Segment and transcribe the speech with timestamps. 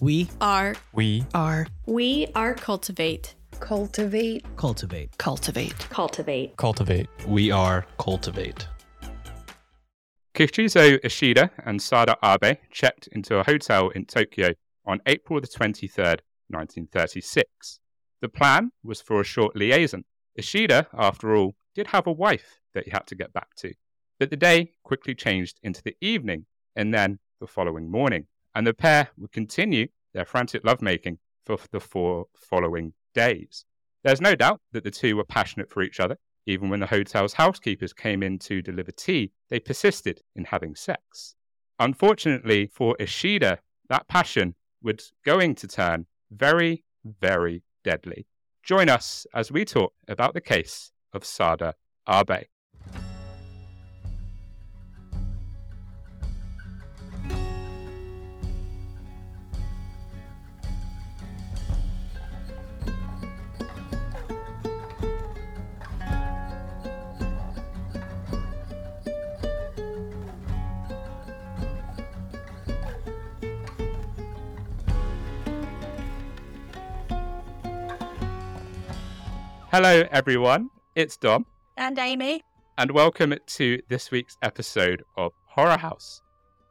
[0.00, 4.44] We are We are we are cultivate Cultivate.
[4.56, 5.18] cultivate.
[5.18, 5.88] Cultivate.
[5.88, 7.08] cultivate cultivate.
[7.26, 8.68] We are cultivate.
[10.34, 14.50] Kichizo Ishida and Sada Abe checked into a hotel in Tokyo
[14.86, 17.80] on April the 23rd, 1936.
[18.20, 20.04] The plan was for a short liaison.
[20.36, 23.72] Ishida, after all, did have a wife that he had to get back to.
[24.20, 26.46] But the day quickly changed into the evening
[26.76, 28.26] and then the following morning,
[28.58, 31.16] and the pair would continue their frantic lovemaking
[31.46, 33.64] for the four following days.
[34.02, 36.16] There's no doubt that the two were passionate for each other.
[36.44, 41.36] Even when the hotel's housekeepers came in to deliver tea, they persisted in having sex.
[41.78, 48.26] Unfortunately for Ishida, that passion was going to turn very, very deadly.
[48.64, 51.76] Join us as we talk about the case of Sada
[52.08, 52.46] Abe.
[79.70, 80.70] Hello, everyone.
[80.94, 81.44] It's Dom,
[81.76, 82.42] and amy
[82.78, 86.22] and welcome to this week's episode of Horror House.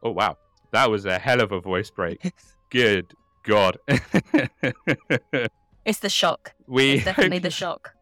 [0.01, 0.35] Oh, wow.
[0.71, 2.33] That was a hell of a voice break.
[2.71, 3.77] Good God.
[5.85, 7.93] it's the shock we it's definitely hope the shock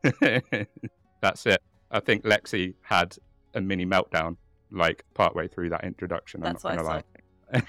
[1.21, 1.61] That's it.
[1.91, 3.17] I think Lexi had
[3.53, 4.37] a mini meltdown
[4.71, 6.41] like partway through that introduction.
[6.45, 7.03] I'm That's not gonna lie.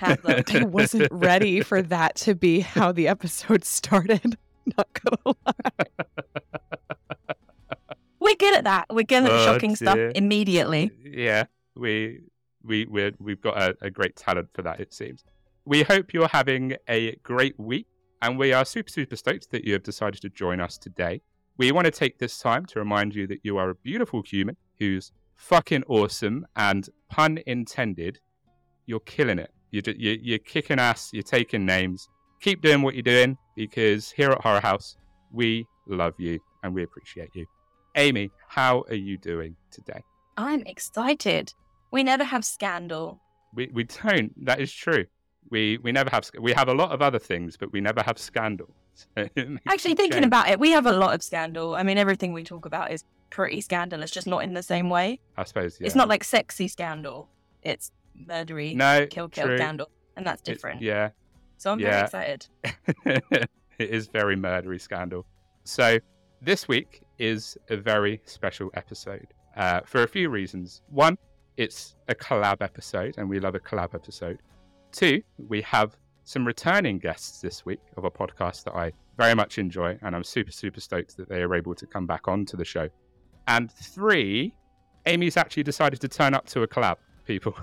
[0.00, 4.38] I wasn't ready for that to be how the episode started.
[4.77, 4.88] Not
[5.24, 5.86] gonna lie.
[8.27, 12.20] We're good at that we're good at Oh, shocking stuff immediately yeah, we
[12.66, 14.80] we we're, we've got a, a great talent for that.
[14.80, 15.24] It seems.
[15.64, 17.86] We hope you're having a great week,
[18.22, 21.22] and we are super super stoked that you have decided to join us today.
[21.58, 24.56] We want to take this time to remind you that you are a beautiful human
[24.78, 28.20] who's fucking awesome, and pun intended,
[28.86, 29.53] you're killing it.
[29.70, 31.10] You're you're, you're kicking ass.
[31.12, 32.09] You're taking names.
[32.41, 34.97] Keep doing what you're doing because here at Horror House,
[35.32, 37.47] we love you and we appreciate you.
[37.97, 40.03] Amy, how are you doing today?
[40.39, 41.55] i'm excited
[41.91, 43.21] we never have scandal
[43.55, 44.33] We we don't.
[44.45, 45.07] That is true.
[45.51, 46.31] We we never have.
[46.39, 48.69] We have a lot of other things, but we never have scandal.
[48.95, 49.07] So
[49.69, 50.27] actually thinking change.
[50.27, 53.05] about it we have a lot of scandal i mean everything we talk about is
[53.29, 55.87] pretty scandalous just not in the same way I suppose yeah.
[55.87, 57.28] it's not like sexy scandal
[57.63, 57.93] it's
[58.27, 59.59] murdery no kill kill true.
[59.59, 61.11] scandal and that's different yeah,
[61.59, 61.91] so i'm yeah.
[61.91, 62.47] very excited
[63.78, 65.27] it is very murdery scandal.
[65.65, 65.99] So
[66.41, 70.82] this week is a very special episode uh, for a few reasons.
[70.88, 71.16] One,
[71.56, 74.41] it's a collab episode, and we love a collab episode.
[74.93, 79.59] Two, we have some returning guests this week of a podcast that I very much
[79.59, 82.65] enjoy, and I'm super, super stoked that they are able to come back onto the
[82.65, 82.88] show.
[83.48, 84.54] And three,
[85.06, 86.97] Amy's actually decided to turn up to a collab,
[87.27, 87.54] people.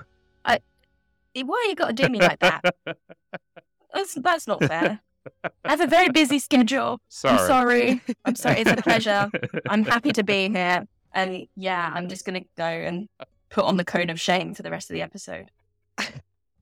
[1.41, 2.63] why you gotta do me like that
[3.93, 5.01] that's, that's not fair
[5.43, 6.99] I have a very busy schedule.
[7.09, 7.37] Sorry.
[7.37, 8.01] I'm sorry.
[8.25, 8.59] I'm sorry.
[8.61, 9.29] It's a pleasure.
[9.67, 10.87] I'm happy to be here.
[11.13, 13.07] And yeah, I'm just going to go and
[13.49, 15.51] put on the cone of shame for the rest of the episode.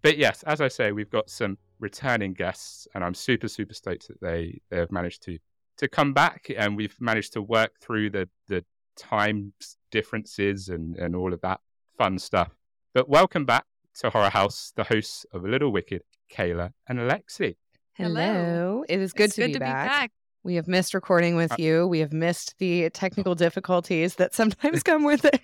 [0.02, 4.08] But yes, as I say, we've got some returning guests, and I'm super, super stoked
[4.08, 5.38] that they they have managed to
[5.78, 9.54] to come back, and we've managed to work through the the time
[9.92, 11.60] differences and and all of that
[11.98, 12.50] fun stuff.
[12.94, 13.66] But welcome back
[14.00, 16.02] to Horror House, the hosts of Little Wicked,
[16.32, 17.56] Kayla and Alexi.
[18.02, 18.22] Hello.
[18.22, 18.86] Hello.
[18.90, 19.88] It is good, It's to, be, back.
[19.90, 20.12] back.
[20.44, 21.88] We have missed recording with Uh, you.
[21.88, 25.40] We have missed the technical difficulties that sometimes come with it.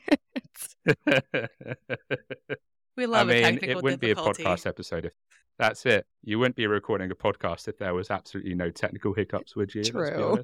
[2.97, 4.41] We I love a mean, technical it wouldn't difficulty.
[4.41, 5.13] be a podcast episode if
[5.59, 6.07] that's it.
[6.23, 9.81] You wouldn't be recording a podcast if there was absolutely no technical hiccups, would you?
[9.81, 10.41] Let's be True.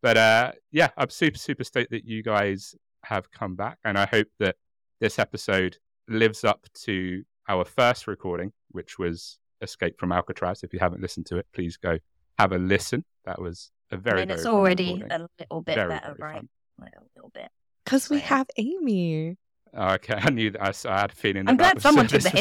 [0.00, 2.74] But uh, yeah, I'm super, super stoked that you guys
[3.04, 4.56] have come back, and I hope that
[5.02, 5.76] this episode
[6.08, 10.62] lives up to our first recording, which was Escape from Alcatraz.
[10.62, 11.98] If you haven't listened to it, please go
[12.38, 13.04] have a listen.
[13.24, 15.12] That was a very, I mean, it's very fun already recording.
[15.12, 16.48] a little bit Very, better, very right?
[16.78, 17.48] Like a little bit.
[17.84, 19.36] Because we have Amy.
[19.74, 20.62] Oh, okay, I knew that.
[20.62, 21.48] I, s- I had a feeling.
[21.48, 22.40] I'm that glad someone took the was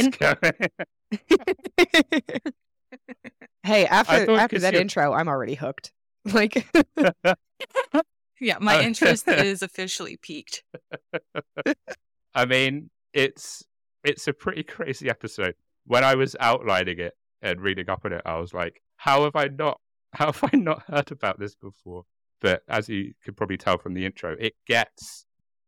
[2.32, 2.44] hint.
[3.64, 5.92] hey, after after that you're- intro, I'm already hooked.
[6.26, 6.68] Like,
[8.40, 10.64] Yeah, my interest is officially peaked.
[12.34, 13.64] I mean, it's
[14.04, 15.56] it's a pretty crazy episode.
[15.86, 19.36] When I was outlining it and reading up on it, I was like, "How have
[19.36, 19.80] I not?
[20.14, 22.04] How have I not heard about this before?"
[22.42, 25.26] But as you could probably tell from the intro, it gets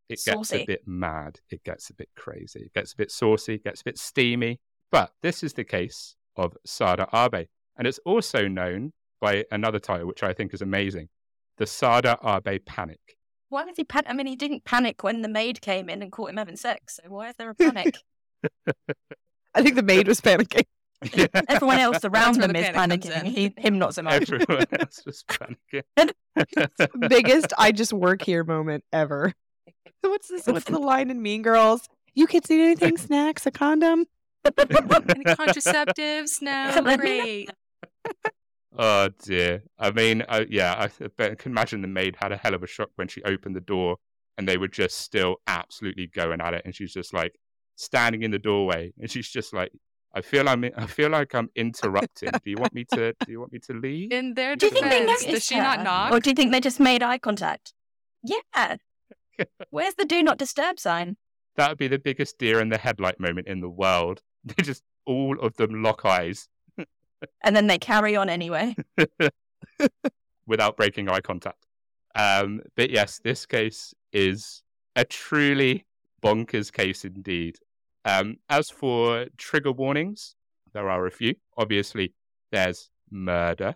[0.09, 0.63] it gets Saucy.
[0.63, 1.39] a bit mad.
[1.49, 2.61] It gets a bit crazy.
[2.65, 3.55] It gets a bit saucy.
[3.55, 4.59] It gets a bit steamy.
[4.91, 7.47] But this is the case of Sada Abe.
[7.77, 11.09] And it's also known by another title, which I think is amazing
[11.57, 12.99] the Sada Abe Panic.
[13.49, 14.09] Why was he panic?
[14.09, 16.99] I mean, he didn't panic when the maid came in and caught him having sex.
[17.01, 17.99] So why is there a panic?
[19.55, 20.65] I think the maid was panicking.
[21.13, 23.25] Yeah, Everyone else around them the is panic panicking.
[23.25, 24.21] He, him not so much.
[24.31, 26.13] everyone else was panicking.
[27.09, 29.33] Biggest I just work here moment ever.
[29.99, 30.47] What's this?
[30.47, 31.89] What's the line in Mean Girls?
[32.13, 32.95] You kids need anything?
[32.97, 33.45] Snacks?
[33.45, 34.05] A condom?
[34.45, 36.41] Any contraceptives?
[36.41, 37.49] No, great.
[38.77, 39.63] Oh dear.
[39.77, 42.67] I mean, uh, yeah, I, I can imagine the maid had a hell of a
[42.67, 43.97] shock when she opened the door
[44.37, 46.63] and they were just still absolutely going at it.
[46.65, 47.35] And she's just like
[47.75, 49.71] standing in the doorway and she's just like,
[50.15, 52.29] I feel I'm, I feel like I'm interrupting.
[52.31, 54.11] do you want me to, do you want me to leave?
[54.11, 55.83] In their Do you think they defense, noticed does she not her?
[55.83, 56.11] knock?
[56.11, 57.73] Or do you think they just made eye contact?
[58.23, 58.75] Yeah.
[59.71, 61.17] Where's the do not disturb sign?
[61.55, 64.21] That would be the biggest deer in the headlight moment in the world.
[64.45, 66.49] They just, all of them lock eyes
[67.43, 68.75] And then they carry on anyway.
[70.45, 71.65] without breaking eye contact.
[72.15, 74.61] Um, but yes, this case is
[74.95, 75.85] a truly
[76.23, 77.57] bonkers case indeed.
[78.05, 80.35] Um, as for trigger warnings,
[80.73, 81.35] there are a few.
[81.57, 82.13] Obviously,
[82.51, 83.75] there's murder.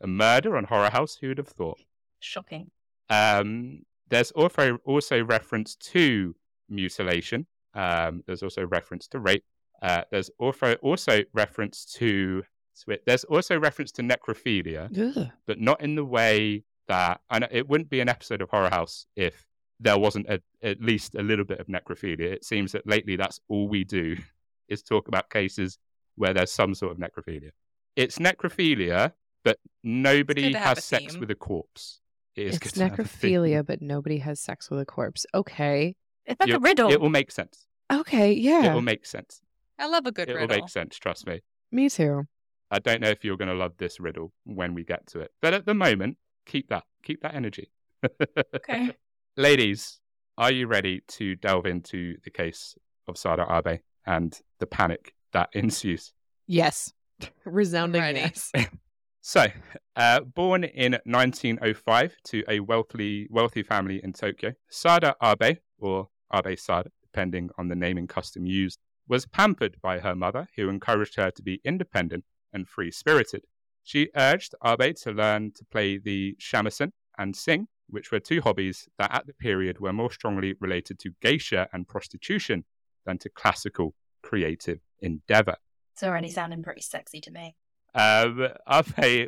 [0.00, 1.78] A murder on Horror House, who would have thought?
[2.20, 2.70] Shocking.
[3.10, 6.34] Um, there's also also reference to
[6.68, 7.46] mutilation.
[7.74, 9.44] Um, there's also reference to rape.
[9.82, 12.42] Uh, there's also also reference to
[12.76, 15.30] swi- there's also reference to necrophilia Ugh.
[15.46, 19.06] but not in the way that and it wouldn't be an episode of Horror House
[19.14, 19.46] if
[19.80, 22.32] there wasn't a, at least a little bit of necrophilia.
[22.32, 24.16] It seems that lately that's all we do
[24.68, 25.78] is talk about cases
[26.16, 27.50] where there's some sort of necrophilia.
[27.96, 29.12] It's necrophilia,
[29.44, 31.20] but nobody has sex theme.
[31.20, 32.00] with a corpse.
[32.34, 33.32] It is It's good to have a theme.
[33.32, 35.26] necrophilia, but nobody has sex with a corpse.
[35.34, 35.94] Okay.
[36.26, 36.90] It's like You- a riddle.
[36.92, 37.66] It will make sense.
[37.90, 38.70] Okay, yeah.
[38.70, 39.40] It will make sense.
[39.78, 40.42] I love a good riddle.
[40.42, 40.96] it will make sense.
[40.98, 41.40] Trust me.
[41.72, 42.24] Me too.
[42.70, 45.30] I don't know if you're going to love this riddle when we get to it,
[45.40, 47.70] but at the moment, keep that, keep that energy.
[48.54, 48.94] okay.
[49.36, 50.00] Ladies,
[50.36, 52.76] are you ready to delve into the case
[53.06, 56.12] of Sada Abe and the panic that ensues?
[56.46, 56.92] Yes.
[57.44, 58.52] Resounding yes.
[59.20, 59.46] So,
[59.94, 66.58] uh, born in 1905 to a wealthy, wealthy family in Tokyo, Sada Abe, or Abe
[66.58, 71.30] Sada, depending on the naming custom used, was pampered by her mother, who encouraged her
[71.32, 72.24] to be independent
[72.54, 73.42] and free spirited.
[73.82, 78.88] She urged Abe to learn to play the shamisen and sing, which were two hobbies
[78.98, 82.64] that at the period were more strongly related to geisha and prostitution
[83.06, 85.56] than to classical creative endeavor.
[85.94, 87.56] It's already sounding pretty sexy to me.
[87.94, 88.48] Um,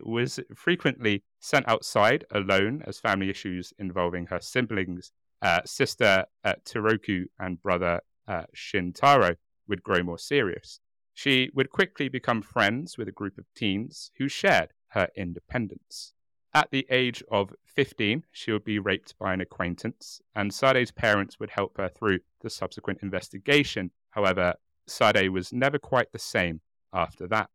[0.04, 7.24] was frequently sent outside alone as family issues involving her siblings, uh, sister uh, Teruko
[7.38, 9.36] and brother uh, Shintaro,
[9.66, 10.80] would grow more serious.
[11.14, 16.12] She would quickly become friends with a group of teens who shared her independence.
[16.52, 21.38] At the age of 15, she would be raped by an acquaintance, and Sada's parents
[21.38, 23.92] would help her through the subsequent investigation.
[24.10, 24.54] However,
[24.88, 26.60] Sade was never quite the same
[26.92, 27.50] after that.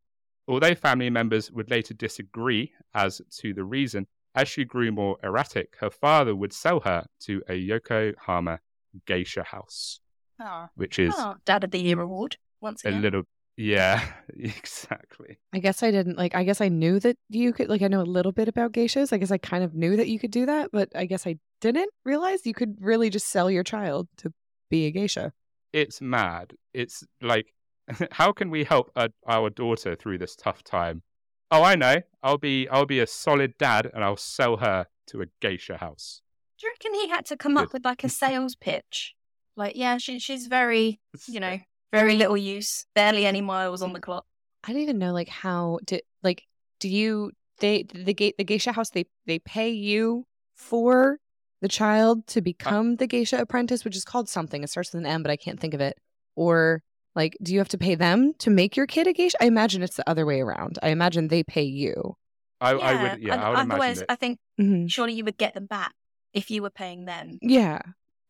[0.47, 5.75] Although family members would later disagree as to the reason, as she grew more erratic,
[5.79, 8.59] her father would sell her to a Yokohama
[9.05, 9.99] geisha house,
[10.39, 10.69] Oh.
[10.75, 12.99] which is Oh, Dad of the Year award once again.
[12.99, 13.23] a little,
[13.57, 14.05] yeah,
[14.37, 15.37] exactly.
[15.53, 18.01] I guess I didn't like I guess I knew that you could like I know
[18.01, 19.13] a little bit about geishas.
[19.13, 21.37] I guess I kind of knew that you could do that, but I guess I
[21.61, 24.31] didn't realize you could really just sell your child to
[24.69, 25.33] be a geisha.
[25.73, 26.53] It's mad.
[26.73, 27.47] It's like,
[28.11, 31.03] how can we help our, our daughter through this tough time?
[31.51, 31.97] Oh, I know.
[32.23, 36.21] I'll be, I'll be a solid dad, and I'll sell her to a geisha house.
[36.57, 39.15] Do you reckon he had to come up with like a sales pitch?
[39.55, 41.59] Like, yeah, she, she's very, you know,
[41.99, 44.25] very little use, barely any miles on the clock.
[44.63, 46.43] I don't even know like how did like
[46.79, 50.25] do you they the gate the geisha house they they pay you
[50.55, 51.19] for
[51.61, 54.63] the child to become the geisha apprentice, which is called something.
[54.63, 55.97] It starts with an M, but I can't think of it.
[56.35, 56.81] Or
[57.15, 59.37] like, do you have to pay them to make your kid a geisha?
[59.41, 60.77] I imagine it's the other way around.
[60.83, 62.17] I imagine they pay you.
[62.59, 64.11] I, I would, yeah, and I would otherwise, imagine it.
[64.11, 64.87] I think Mm-hmm.
[64.87, 65.93] surely you would get them back
[66.33, 67.39] if you were paying them.
[67.41, 67.79] Yeah,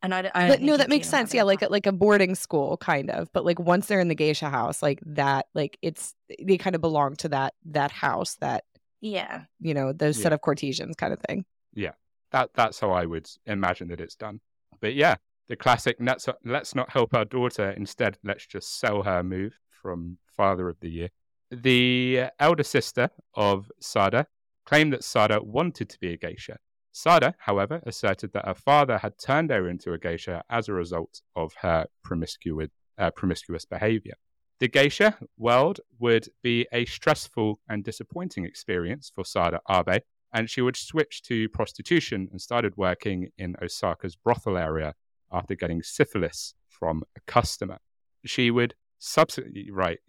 [0.06, 1.34] And I, I but no, that makes sense.
[1.34, 1.72] Yeah, like fight.
[1.72, 3.28] like a boarding school kind of.
[3.34, 6.82] But like once they're in the geisha house, like that, like it's they kind of
[6.82, 8.66] belong to that that house that
[9.02, 11.44] yeah, you know those set of courtesians kind of thing.
[11.74, 11.94] Yeah,
[12.32, 14.42] that that's how I would imagine that it's done.
[14.80, 15.16] But yeah,
[15.50, 17.72] the classic let's let's not help our daughter.
[17.72, 21.10] Instead, let's just sell her move from Father of the Year.
[21.50, 24.28] The uh, elder sister of Sada
[24.68, 26.60] claimed that Sada wanted to be a geisha.
[26.98, 31.22] Sada, however, asserted that her father had turned her into a geisha as a result
[31.36, 34.14] of her promiscuous uh, promiscuous behavior.
[34.62, 40.62] The geisha world would be a stressful and disappointing experience for Sada Abe, and she
[40.62, 44.94] would switch to prostitution and started working in Osaka's brothel area
[45.34, 47.80] after getting syphilis from a customer.
[48.26, 50.00] She would subsequently, right,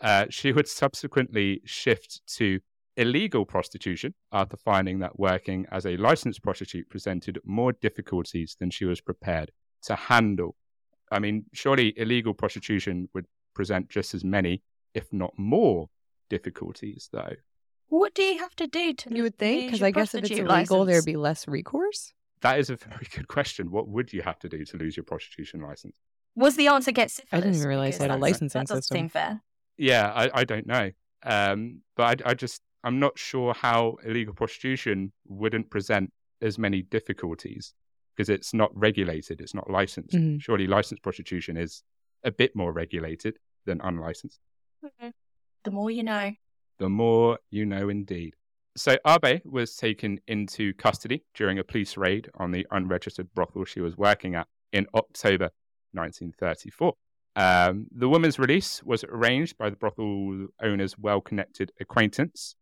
[0.00, 2.60] uh, she would subsequently shift to
[2.98, 8.84] illegal prostitution after finding that working as a licensed prostitute presented more difficulties than she
[8.84, 9.50] was prepared
[9.82, 10.56] to handle.
[11.10, 14.62] I mean, surely illegal prostitution would present just as many,
[14.94, 15.88] if not more,
[16.28, 17.34] difficulties, though.
[17.88, 20.30] What do you have to do to You would think, because I guess if it's
[20.32, 20.48] illegal,
[20.84, 20.86] license?
[20.88, 22.12] there'd be less recourse.
[22.42, 23.70] That is a very good question.
[23.70, 25.96] What would you have to do to lose your prostitution license?
[26.36, 27.32] Was the answer get syphilis?
[27.32, 28.96] I didn't even realize Because they had a that's- licensing that doesn't system.
[28.96, 29.40] seem fair.
[29.78, 30.90] Yeah, I, I don't know.
[31.24, 36.80] Um, but I, I just, I'm not sure how illegal prostitution wouldn't present as many
[36.80, 37.74] difficulties
[38.16, 40.16] because it's not regulated, it's not licensed.
[40.16, 40.40] Mhm.
[40.40, 41.82] Surely licensed prostitution is
[42.24, 44.40] a bit more regulated than unlicensed.
[45.64, 46.32] The more you know.
[46.78, 48.36] The more you know, indeed.
[48.74, 53.82] So Abe was taken into custody during a police raid on the unregistered brothel she
[53.82, 55.50] was working at in October
[55.92, 56.94] 1934.
[57.36, 62.54] Um, the woman's release was arranged by the brothel owner's well-connected acquaintance.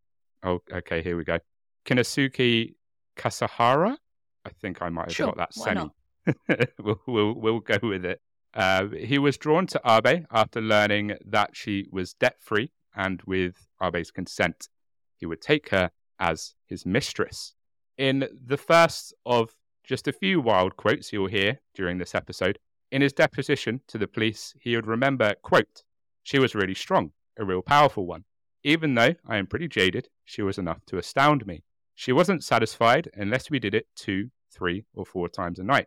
[0.46, 1.38] Oh, okay, here we go.
[1.84, 2.74] Kinosuke
[3.16, 3.96] Kasahara.
[4.44, 5.88] I think I might have Sure, got that semi.
[6.82, 8.20] we'll, we'll, we'll go with it.
[8.54, 13.66] Uh, he was drawn to Abe after learning that she was debt free and with
[13.80, 14.68] Abe's consent,
[15.16, 17.54] he would take her as his mistress.
[17.98, 22.58] In the first of just a few wild quotes you'll hear during this episode,
[22.92, 25.82] in his deposition to the police, he would remember, quote,
[26.22, 28.24] she was really strong, a real powerful one.
[28.66, 31.62] Even though I am pretty jaded, she was enough to astound me.
[31.94, 35.86] She wasn't satisfied unless we did it two, three, or four times a night.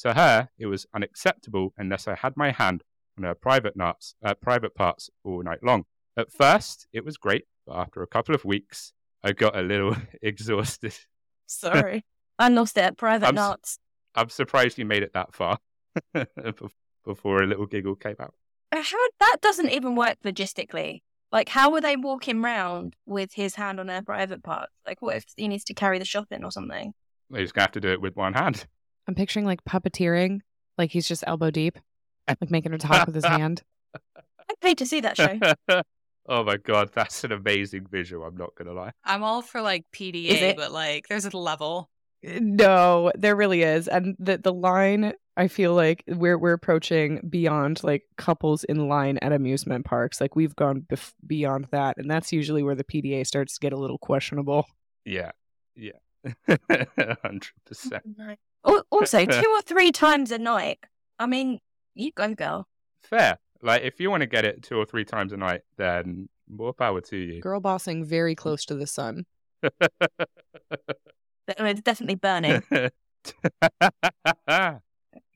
[0.00, 2.84] To her, it was unacceptable unless I had my hand
[3.16, 5.86] on her private, nuts, uh, private parts all night long.
[6.18, 8.92] At first, it was great, but after a couple of weeks,
[9.24, 10.98] I got a little exhausted.
[11.46, 12.04] Sorry.
[12.38, 13.78] I lost it at private I'm nuts.
[14.14, 15.60] I'm surprised you made it that far
[17.06, 18.34] before a little giggle came out.
[18.70, 21.00] Uh, How that doesn't even work logistically.
[21.30, 24.70] Like, how were they walking round with his hand on their private part?
[24.86, 26.94] Like, what if he needs to carry the shopping or something?
[27.30, 28.66] You're just going to have to do it with one hand.
[29.06, 30.40] I'm picturing like puppeteering,
[30.78, 31.78] like he's just elbow deep,
[32.28, 33.62] like making her talk with his hand.
[33.94, 35.38] I'd pay to see that show.
[36.28, 38.26] oh my God, that's an amazing visual.
[38.26, 38.92] I'm not going to lie.
[39.04, 41.90] I'm all for like PDA, but like there's a level.
[42.22, 47.84] No, there really is, and the the line I feel like we're we're approaching beyond
[47.84, 50.20] like couples in line at amusement parks.
[50.20, 53.72] Like we've gone bef- beyond that, and that's usually where the PDA starts to get
[53.72, 54.66] a little questionable.
[55.04, 55.30] Yeah.
[55.76, 55.92] Yeah.
[56.48, 58.36] 100%.
[58.90, 60.80] Also, two or three times a night.
[61.20, 61.60] I mean,
[61.94, 62.66] you go, girl.
[63.04, 63.38] Fair.
[63.62, 66.72] Like, if you want to get it two or three times a night, then more
[66.72, 67.40] power to you.
[67.40, 69.24] Girl bossing very close to the sun.
[71.60, 72.62] It's definitely burning.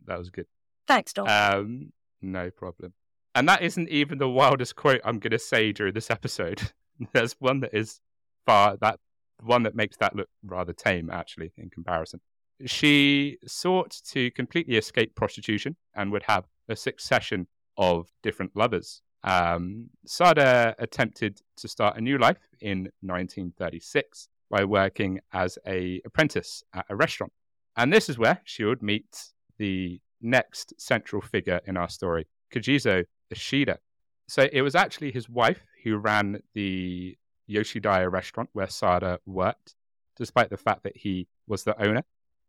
[0.06, 0.46] That was good.
[0.86, 1.28] Thanks, Dom.
[1.28, 2.94] Um, no problem.
[3.34, 6.60] And that isn't even the wildest quote I'm going to say during this episode.
[7.12, 8.00] There's one that is
[8.44, 8.98] far that
[9.42, 12.20] one that makes that look rather tame, actually, in comparison.
[12.64, 19.02] She sought to completely escape prostitution and would have a succession of different lovers.
[19.24, 26.62] Um, Sada attempted to start a new life in 1936 by working as a apprentice
[26.74, 27.32] at a restaurant.
[27.76, 29.32] And this is where she would meet
[29.62, 33.78] the next central figure in our story, Kajizo Ishida.
[34.26, 37.16] So it was actually his wife who ran the
[37.48, 39.76] Yoshidaya restaurant where Sada worked,
[40.16, 42.02] despite the fact that he was the owner.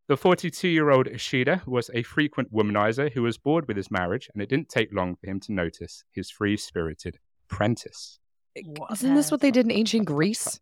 [0.07, 4.27] The 42 year old Ishida was a frequent womanizer who was bored with his marriage,
[4.33, 8.19] and it didn't take long for him to notice his free spirited apprentice.
[8.65, 10.59] What Isn't this what they did in ancient Greece?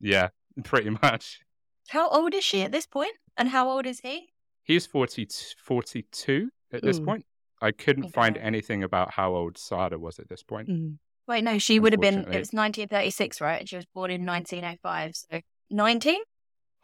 [0.00, 0.28] Yeah,
[0.64, 1.40] pretty much.
[1.88, 3.16] How old is she at this point?
[3.36, 4.30] And how old is he?
[4.70, 5.26] He's 40,
[5.58, 7.04] 42 at this Ooh.
[7.04, 7.26] point.
[7.60, 10.68] I couldn't find anything about how old Sada was at this point.
[10.68, 10.98] Mm.
[11.26, 12.20] Wait, no, she would have been.
[12.20, 13.58] It was 1936, right?
[13.58, 15.16] And she was born in 1905.
[15.16, 16.20] So 19?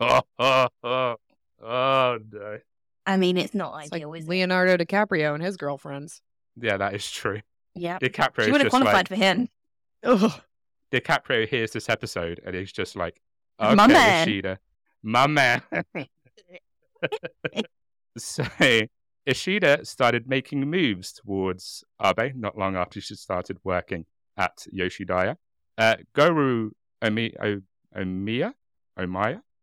[0.01, 1.17] Oh, oh, oh,
[1.63, 2.59] oh no.
[3.07, 4.31] I mean, it's not It's like ideal, is it?
[4.31, 6.21] Leonardo DiCaprio and his girlfriends.
[6.61, 7.41] Yeah, that is true.
[7.77, 8.01] Yeah.
[8.01, 9.49] DiCaprio She would have qualified like for him.
[10.03, 10.33] Ugh.
[10.91, 13.21] DiCaprio hears this episode and he's just like,
[13.61, 14.59] My okay, man." Ishida,
[15.05, 15.63] my man.
[18.19, 18.45] so
[19.27, 25.37] Ishida started making moves towards Abe not long after she started working at Yoshidaya.
[25.77, 26.71] Uh, Goro
[27.03, 27.63] Omi- o-
[27.97, 28.55] Omiya,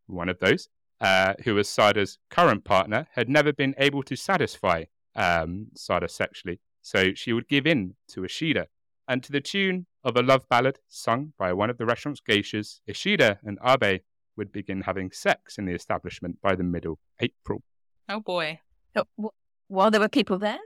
[0.08, 0.68] one of those,
[1.02, 4.84] uh, who was Sada's current partner, had never been able to satisfy
[5.16, 6.60] um, Sada sexually.
[6.82, 8.68] So she would give in to Ishida.
[9.08, 12.80] And to the tune of a love ballad sung by one of the restaurant's geishas,
[12.88, 14.02] Ishida and Abe
[14.38, 17.62] would begin having sex in the establishment by the middle April.
[18.10, 18.60] Oh boy.
[18.96, 19.28] Wh-
[19.68, 20.60] While there were people there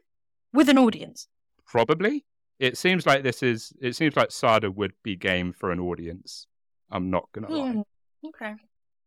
[0.54, 1.28] with an audience.
[1.66, 2.26] Probably.
[2.60, 3.72] It seems like this is.
[3.82, 6.48] It seems like Sada would be game for an audience.
[6.90, 7.72] I'm not gonna lie.
[7.72, 7.82] Hmm,
[8.28, 8.56] Okay.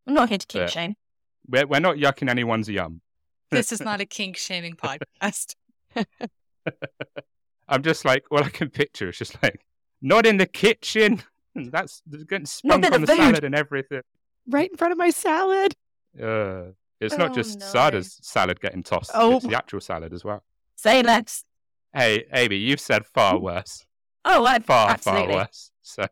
[0.07, 0.67] I'm not here to keep Yeah.
[0.69, 0.95] shame.
[1.49, 3.01] We're we're not yucking anyone's yum.
[3.51, 5.57] This is not a kink shaming podcast.
[7.69, 9.65] I'm just like all I can picture is just like
[10.01, 11.23] not in the kitchen.
[11.57, 14.03] That's that's getting spunk bit on of the salad and everything.
[14.49, 15.75] Right in front of my salad.
[16.21, 17.67] Uh, it's Oh, not just no.
[17.67, 19.37] Sada's salad getting tossed; Oh.
[19.37, 20.43] it's the actual salad as well.
[20.77, 21.45] Say less.
[21.95, 23.85] Hey, Amy, you've said far worse,
[24.25, 25.33] Oh, I far absolutely.
[25.35, 25.71] far worse.
[25.83, 26.07] So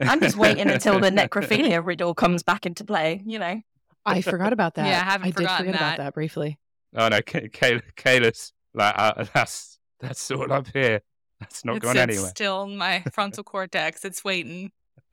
[0.00, 3.22] I'm just waiting until the necrophilia riddle comes back into play.
[3.26, 3.60] You know.
[4.06, 4.86] I forgot about that.
[4.86, 6.04] Yeah, I haven't I did forgotten forget about that.
[6.04, 6.58] that briefly.
[6.96, 11.00] Oh no, Kay- Kay- Kayla's like uh, that's that's all up here.
[11.40, 12.30] That's not it's, gone it's anywhere.
[12.30, 14.04] still in my frontal cortex.
[14.04, 14.72] It's waiting.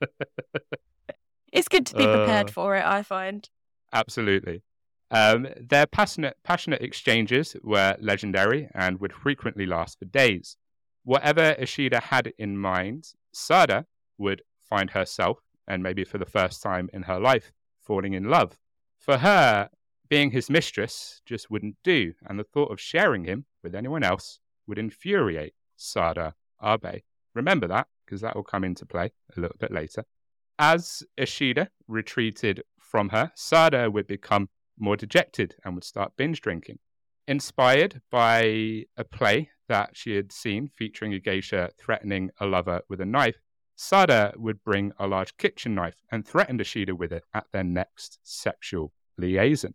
[1.52, 2.52] It's good to be prepared Uh.
[2.52, 2.84] for it.
[2.84, 3.48] I find.
[3.92, 4.62] Absolutely.
[5.10, 10.56] Um, their passionate passionate exchanges were legendary and would frequently last for days.
[11.04, 13.86] Whatever Ishida had in mind, Sada
[14.18, 15.38] would find herself,
[15.68, 18.58] and maybe for the first time in her life, falling in love.
[18.98, 19.70] For her,
[20.08, 24.40] being his mistress just wouldn't do, and the thought of sharing him with anyone else
[24.66, 27.02] would infuriate Sada Abe.
[27.34, 30.04] Remember that, because that will come into play a little bit later.
[30.58, 34.48] As Ishida retreated from her, Sada would become
[34.78, 36.78] more dejected and would start binge drinking.
[37.28, 43.00] Inspired by a play that she had seen featuring a geisha threatening a lover with
[43.00, 43.36] a knife,
[43.74, 48.18] Sada would bring a large kitchen knife and threaten Ishida with it at their next
[48.22, 49.74] sexual liaison.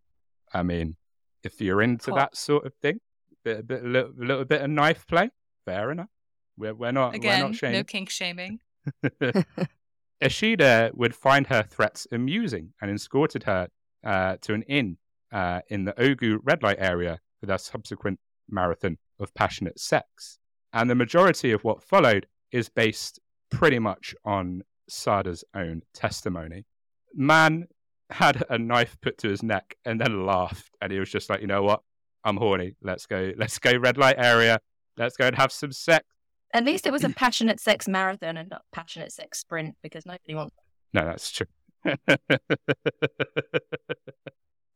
[0.54, 0.96] I mean,
[1.44, 3.00] if you're into that sort of thing,
[3.44, 5.30] bit, bit, a little, little bit of knife play,
[5.66, 6.10] fair enough.
[6.58, 7.78] We're, we're not we're Again, not shaming.
[7.78, 8.60] no kink shaming.
[10.22, 13.70] Ishida would find her threats amusing and escorted her
[14.04, 14.98] uh, to an inn
[15.32, 20.40] uh, in the Ogu red light area for their subsequent marathon of passionate sex.
[20.74, 26.66] And the majority of what followed is based pretty much on Sada's own testimony.
[27.14, 27.68] Man
[28.10, 31.42] had a knife put to his neck and then laughed, and he was just like,
[31.42, 31.82] you know what?
[32.24, 32.76] I'm horny.
[32.82, 33.32] Let's go.
[33.38, 34.60] Let's go red light area.
[34.98, 36.06] Let's go and have some sex.
[36.54, 40.36] At least it was a passionate sex marathon and not passionate sex sprint because nobody
[40.36, 40.56] wants.
[40.94, 41.48] No, that's true.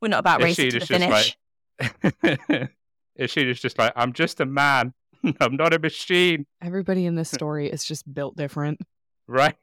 [0.01, 1.35] We're not about racing to Ishida's the just
[1.81, 2.07] finish.
[2.21, 2.69] like,
[3.19, 4.93] Ishida's just like, I'm just a man.
[5.39, 8.79] I'm not a machine, Everybody in this story is just built different.
[9.27, 9.55] right?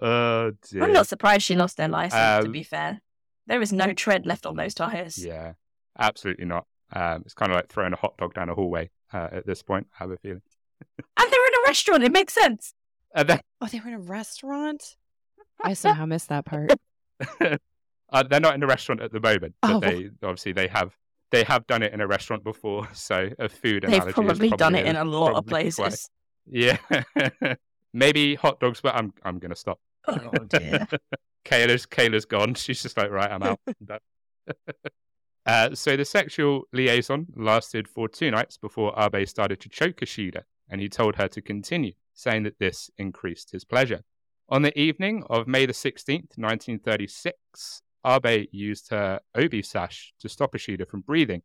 [0.00, 0.84] oh dear.
[0.84, 2.14] I'm not surprised she lost her license.
[2.42, 3.00] to Um, be fair,
[3.46, 5.18] there is no tread left on those tires.
[5.24, 5.54] Yeah,
[5.98, 6.66] absolutely not.
[6.92, 9.62] Um, it's kind of like throwing a hot dog down a hallway uh, at this
[9.62, 9.88] point.
[9.98, 10.42] I have a feeling.
[10.98, 12.02] And they're in a restaurant.
[12.04, 12.74] It makes sense.
[13.14, 14.96] And then Oh, they were in a restaurant?
[15.62, 16.72] I somehow missed that part.
[17.40, 19.80] uh, they're not in a restaurant at the moment, but Oh.
[19.80, 20.96] they obviously they have
[21.30, 22.88] they have done it in a restaurant before.
[22.94, 23.92] So a food and allergies.
[23.92, 26.10] They've analogy is probably done it in a lot of probably quite- places.
[26.46, 26.78] Yeah,
[27.92, 29.78] maybe hot dogs, but I'm I'm gonna stop.
[30.08, 30.16] Oh
[30.48, 30.86] dear.
[31.44, 32.54] Kayla's Kayla's gone.
[32.54, 33.58] She's just like, right, I'm out.
[35.46, 40.44] Uh, so the sexual liaison lasted for two nights before Abe started to choke Ishida,
[40.70, 44.02] and he told her to continue, saying that this increased his pleasure.
[44.48, 50.54] On the evening of May the 16th, 1936, Abe used her obi sash to stop
[50.54, 51.42] Ishida from breathing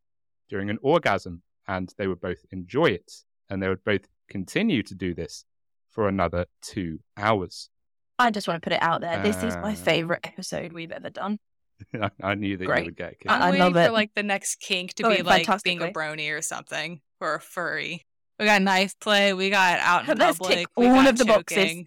[0.50, 3.12] during an orgasm, and they would both enjoy it,
[3.50, 5.46] and they would both continue to do this
[5.92, 7.70] for another two hours.
[8.18, 9.22] I just want to put it out there.
[9.22, 11.38] This is my Uh, favorite episode we've ever done.
[12.02, 12.80] I, I knew that Great.
[12.80, 13.32] you would get a.
[13.32, 13.92] I- I'm I waiting love for it.
[13.92, 17.42] like the next kink to Going be like being a brony or something or a
[17.42, 18.06] furry.
[18.40, 19.34] We got knife play.
[19.34, 20.58] We got out in Let's public.
[20.60, 21.84] tick we all got of the boxes.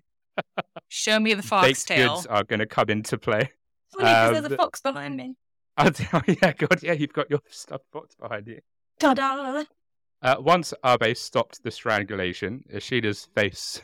[0.89, 2.15] Show me the Baked foxtail.
[2.17, 3.51] goods are going to come into play.
[3.93, 5.35] Funny because Um, there's a the- fox behind me.
[5.81, 5.91] Oh,
[6.27, 8.59] yeah, God, yeah, you've got your stuff boxed behind you.
[8.99, 9.63] Ta-da!
[10.21, 13.81] Uh, once Abe stopped the strangulation, Ishida's face,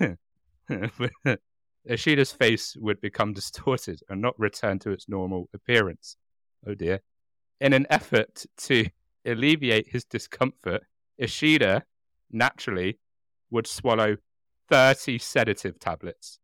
[1.89, 6.17] Ishida's face would become distorted and not return to its normal appearance.
[6.67, 7.01] Oh dear!
[7.61, 8.87] In an effort to
[9.25, 10.83] alleviate his discomfort,
[11.19, 11.85] Ishida
[12.35, 12.99] naturally
[13.51, 14.17] would swallow
[14.69, 16.39] thirty sedative tablets.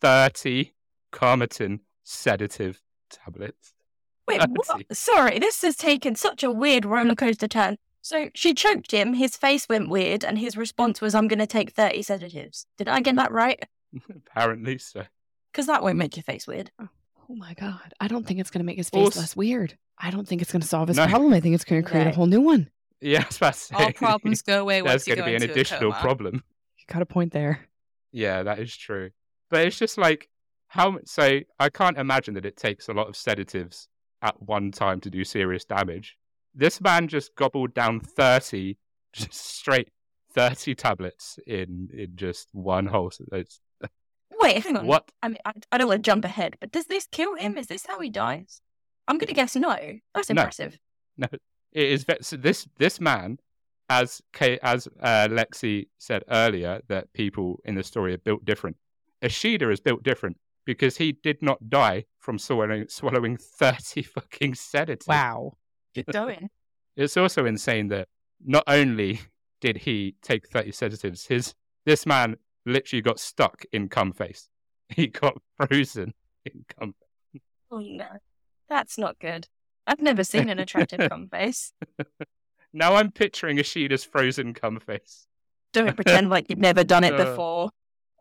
[0.00, 0.74] Thirty
[1.12, 3.72] Calmotin sedative tablets.
[4.28, 4.96] Wait, Let's what?
[4.96, 7.76] Sorry, this has taken such a weird roller coaster turn.
[8.02, 11.46] So she choked him, his face went weird, and his response was, I'm going to
[11.46, 12.64] take 30 sedatives.
[12.78, 13.62] Did I get that right?
[14.08, 15.02] Apparently so.
[15.52, 16.70] Because that won't make your face weird.
[16.80, 16.88] Oh,
[17.28, 17.92] oh my God.
[18.00, 19.76] I don't think it's going to make his face Also- less weird.
[19.98, 21.06] I don't think it's going to solve his No.
[21.08, 21.34] problem.
[21.34, 22.70] I think it's going to create a whole new one.
[23.00, 23.74] Yeah, I was about to say.
[23.76, 26.42] All problems go away There's going to be an additional problem.
[26.78, 27.60] You got a point there.
[28.12, 29.10] Yeah, that is true.
[29.50, 30.28] But it's just like
[30.68, 33.88] how so I can't imagine that it takes a lot of sedatives
[34.22, 36.16] at one time to do serious damage.
[36.54, 38.76] This man just gobbled down 30
[39.12, 39.88] just straight
[40.34, 43.60] 30 tablets in in just one whole it's,
[44.40, 44.86] Wait, hang on.
[44.86, 47.58] what I mean, I, I don't want to jump ahead, but does this kill him?
[47.58, 48.60] Is this how he dies?
[49.08, 49.76] I'm going to guess no.
[50.14, 50.78] That's impressive.
[51.16, 51.26] No.
[51.72, 51.90] Impressive.
[51.90, 53.38] it is ve- so this this man
[53.88, 58.76] as K, as uh, Lexi said earlier that people in the story are built different.
[59.20, 65.08] Ishida is built different because he did not die from swallowing swallowing 30 fucking sedatives.
[65.08, 65.54] Wow.
[65.94, 66.48] Good going.
[66.96, 68.08] It's also insane that
[68.44, 69.20] not only
[69.60, 71.54] did he take 30 sedatives, his
[71.86, 74.48] this man literally got stuck in cum face.
[74.88, 76.94] He got frozen in cum.
[77.70, 78.08] oh no,
[78.68, 79.48] that's not good.
[79.86, 81.72] I've never seen an attractive cum face.
[82.72, 85.26] Now I'm picturing Ishida's frozen cum face.
[85.72, 87.24] Don't pretend like you've never done it Uh.
[87.24, 87.70] before.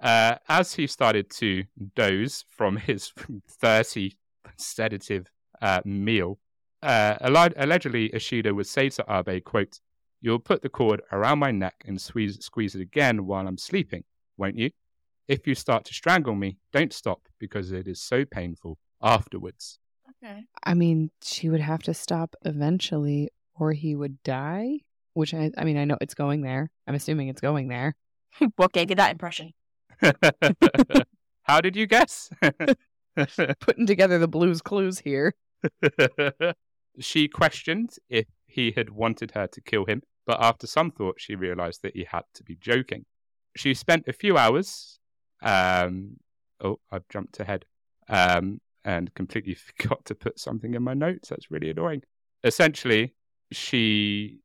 [0.02, 3.12] Uh, as he started to doze from his
[3.50, 4.16] 30
[4.58, 5.28] sedative
[5.62, 6.40] uh, meal,
[6.82, 9.80] uh, allegedly Ishida would say to Abe, quote,
[10.22, 14.04] You'll put the cord around my neck and squeeze, squeeze it again while I'm sleeping,
[14.38, 14.70] won't you?
[15.28, 19.80] If you start to strangle me, don't stop because it is so painful afterwards.
[20.24, 20.46] Okay.
[20.64, 24.80] I mean, she would have to stop eventually or he would die,
[25.14, 26.70] which I I mean, I know it's going there.
[26.88, 27.96] I'm assuming it's going there.
[28.56, 29.54] what gave you that impression?
[31.44, 32.30] How did you guess?
[33.16, 35.36] Putting together the blues clues here.
[37.00, 41.36] she questioned if he had wanted her to kill him, but after some thought, she
[41.36, 43.06] realized that he had to be joking.
[43.56, 45.00] She spent a few hours.
[45.42, 46.18] Um,
[46.62, 47.66] oh, I've jumped ahead
[48.10, 51.30] um, and completely forgot to put something in my notes.
[51.30, 52.04] That's really annoying.
[52.44, 53.14] Essentially,
[53.52, 54.40] she,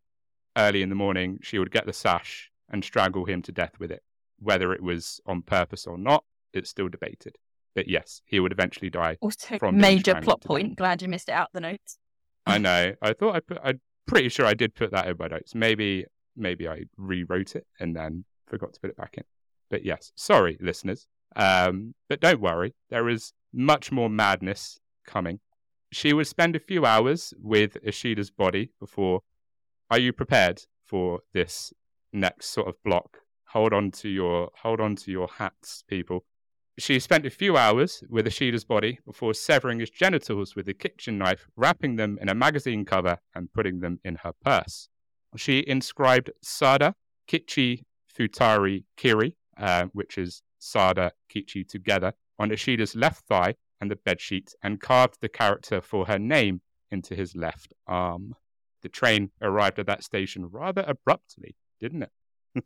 [0.56, 3.90] early in the morning, she would get the sash and strangle him to death with
[3.90, 4.02] it.
[4.40, 7.36] Whether it was on purpose or not, it's still debated.
[7.74, 10.76] But yes, he would eventually die Also, From major plot point.
[10.76, 11.98] Glad you missed it out the notes.
[12.46, 12.94] I know.
[13.02, 13.58] I thought I put.
[13.62, 15.54] I'm pretty sure I did put that in my notes.
[15.54, 16.04] Maybe,
[16.36, 19.24] maybe I rewrote it and then forgot to put it back in.
[19.70, 21.06] But yes, sorry, listeners.
[21.36, 25.40] Um, but don't worry, there is much more madness coming.
[25.92, 29.20] She would spend a few hours with Ishida's body before.
[29.90, 31.72] Are you prepared for this
[32.12, 33.18] next sort of block?
[33.48, 36.24] Hold on to your hold on to your hats, people.
[36.76, 41.18] She spent a few hours with Ishida's body before severing his genitals with a kitchen
[41.18, 44.88] knife, wrapping them in a magazine cover, and putting them in her purse.
[45.36, 46.96] She inscribed Sada
[47.28, 53.96] Kichi Futari Kiri, uh, which is Sada Kichi together, on Ishida's left thigh and the
[53.96, 58.34] bedsheet, and carved the character for her name into his left arm.
[58.82, 62.10] The train arrived at that station rather abruptly, didn't it?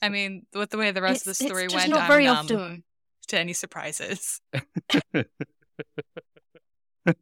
[0.03, 2.09] I mean, with the way the rest of the story it's just went, not I'm
[2.09, 2.85] very numb often.
[3.29, 4.41] to any surprises.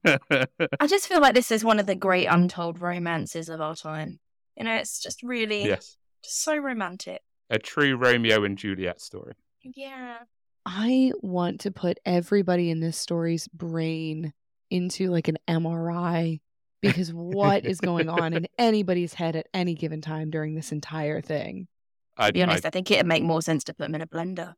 [0.04, 4.18] I just feel like this is one of the great untold romances of our time.
[4.56, 5.96] You know, it's just really yes.
[6.24, 7.22] just so romantic.
[7.50, 9.34] A true Romeo and Juliet story.
[9.62, 10.18] Yeah.
[10.66, 14.32] I want to put everybody in this story's brain
[14.68, 16.40] into like an MRI
[16.82, 21.20] because what is going on in anybody's head at any given time during this entire
[21.20, 21.68] thing?
[22.16, 24.08] I, To be honest, I, think it'd make more sense to put them in a
[24.08, 24.54] blender.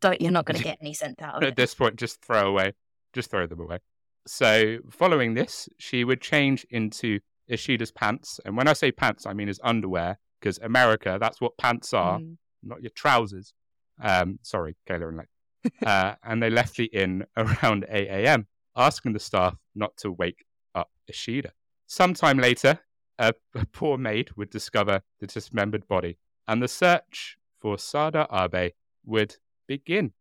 [0.00, 2.48] Don't, you're not going to get any sense out of at this point, just throw
[2.48, 2.72] away,
[3.12, 3.78] just throw them away.
[4.26, 9.32] So, following this, she would change into Ishida's pants, and when I say pants, I
[9.34, 12.38] mean his underwear, because America, that's what pants are, Mm.
[12.64, 13.52] not your trousers.
[14.00, 15.28] Um, sorry, Kayla and Lex.
[15.86, 20.44] uh, and they left the inn around 8 a.m., asking the staff not to wake
[20.74, 21.52] up Ishida.
[21.86, 22.80] Sometime later,
[23.18, 28.72] a, a poor maid would discover the dismembered body, and the search for Sada Abe
[29.04, 30.12] would begin.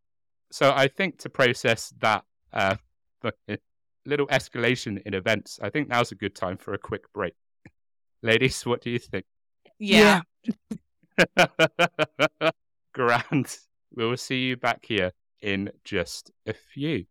[0.52, 2.76] So I think to process that uh,
[4.06, 7.34] little escalation in events, I think now's a good time for a quick break.
[8.24, 9.26] Ladies, what do you think?
[9.80, 10.22] Yeah.
[12.94, 13.58] Grand.
[13.94, 15.12] We'll see you back here
[15.46, 17.06] in just a few.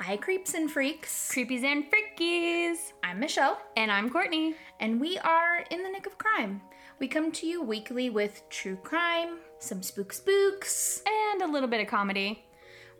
[0.00, 1.30] Hi, creeps and freaks.
[1.32, 2.76] Creepies and freakies.
[3.04, 4.54] I'm Michelle, And I'm Courtney.
[4.80, 6.60] and we are in the nick of crime.
[6.98, 11.02] We come to you weekly with true crime, some spook spooks.
[11.06, 12.44] And a little bit of comedy.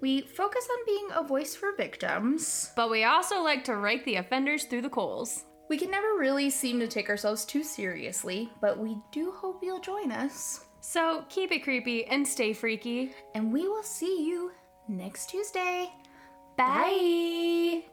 [0.01, 2.71] We focus on being a voice for victims.
[2.77, 5.45] But we also like to rake the offenders through the coals.
[5.69, 9.81] We can never really seem to take ourselves too seriously, but we do hope you'll
[9.81, 10.65] join us.
[10.81, 13.13] So keep it creepy and stay freaky.
[13.35, 14.53] And we will see you
[14.89, 15.91] next Tuesday.
[16.57, 17.85] Bye.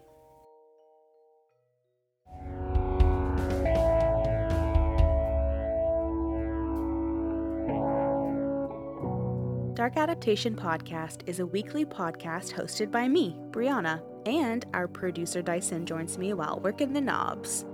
[9.76, 15.86] Dark Adaptation Podcast is a weekly podcast hosted by me, Brianna, and our producer Dyson
[15.86, 17.66] joins me while working the knobs.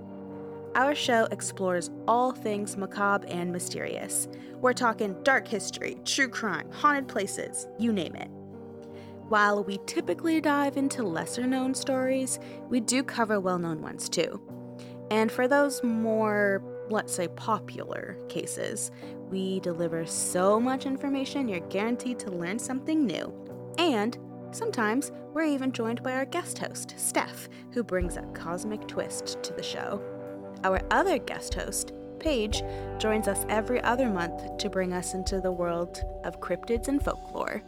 [0.75, 4.29] Our show explores all things macabre and mysterious.
[4.61, 8.29] We're talking dark history, true crime, haunted places, you name it.
[9.27, 14.41] While we typically dive into lesser known stories, we do cover well known ones too.
[15.09, 18.91] And for those more, let's say, popular cases,
[19.29, 23.33] we deliver so much information you're guaranteed to learn something new.
[23.77, 24.17] And
[24.51, 29.53] sometimes we're even joined by our guest host, Steph, who brings a cosmic twist to
[29.53, 30.01] the show.
[30.63, 32.61] Our other guest host, Paige,
[32.99, 37.63] joins us every other month to bring us into the world of cryptids and folklore.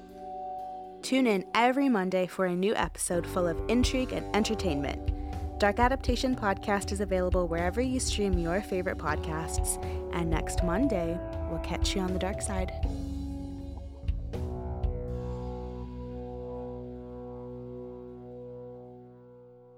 [1.01, 5.11] Tune in every Monday for a new episode full of intrigue and entertainment.
[5.59, 9.83] Dark Adaptation Podcast is available wherever you stream your favorite podcasts.
[10.13, 11.17] And next Monday,
[11.49, 12.71] we'll catch you on the dark side.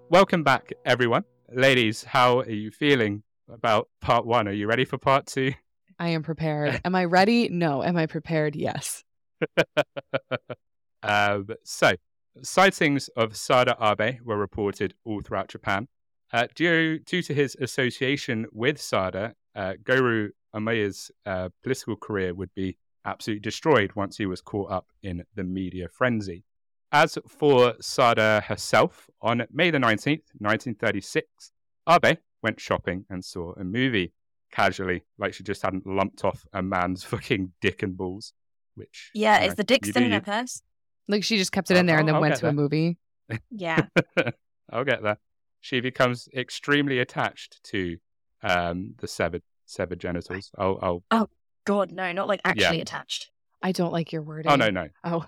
[0.09, 1.25] Welcome back, everyone.
[1.53, 4.47] Ladies, how are you feeling about part one?
[4.47, 5.53] Are you ready for part two?
[5.99, 6.81] I am prepared.
[6.83, 7.49] Am I ready?
[7.49, 7.83] No.
[7.83, 8.55] Am I prepared?
[8.55, 9.03] Yes.
[11.03, 11.93] um, so,
[12.41, 15.87] sightings of Sada Abe were reported all throughout Japan.
[16.33, 22.53] Uh, due, due to his association with Sada, uh, Goro Omiya's uh, political career would
[22.55, 26.43] be absolutely destroyed once he was caught up in the media frenzy.
[26.91, 31.51] As for Sada herself, on May the 19th, 1936,
[31.89, 34.13] Abe went shopping and saw a movie
[34.51, 38.33] casually, like she just hadn't lumped off a man's fucking dick and balls.
[38.75, 40.61] Which Yeah, you it's know, the dick still in her purse.
[41.07, 42.97] Like she just kept it in there and then I'll went get to a movie.
[43.49, 43.87] Yeah.
[44.71, 45.17] I'll get there.
[45.61, 47.97] She becomes extremely attached to
[48.43, 50.51] um, the severed severed genitals.
[50.57, 51.29] I'll, I'll
[51.65, 52.51] God, no, not like Yeah.
[52.51, 53.31] actually attached.
[53.63, 54.51] I don't like your wording.
[54.51, 54.87] oh no no.
[55.03, 55.25] Oh,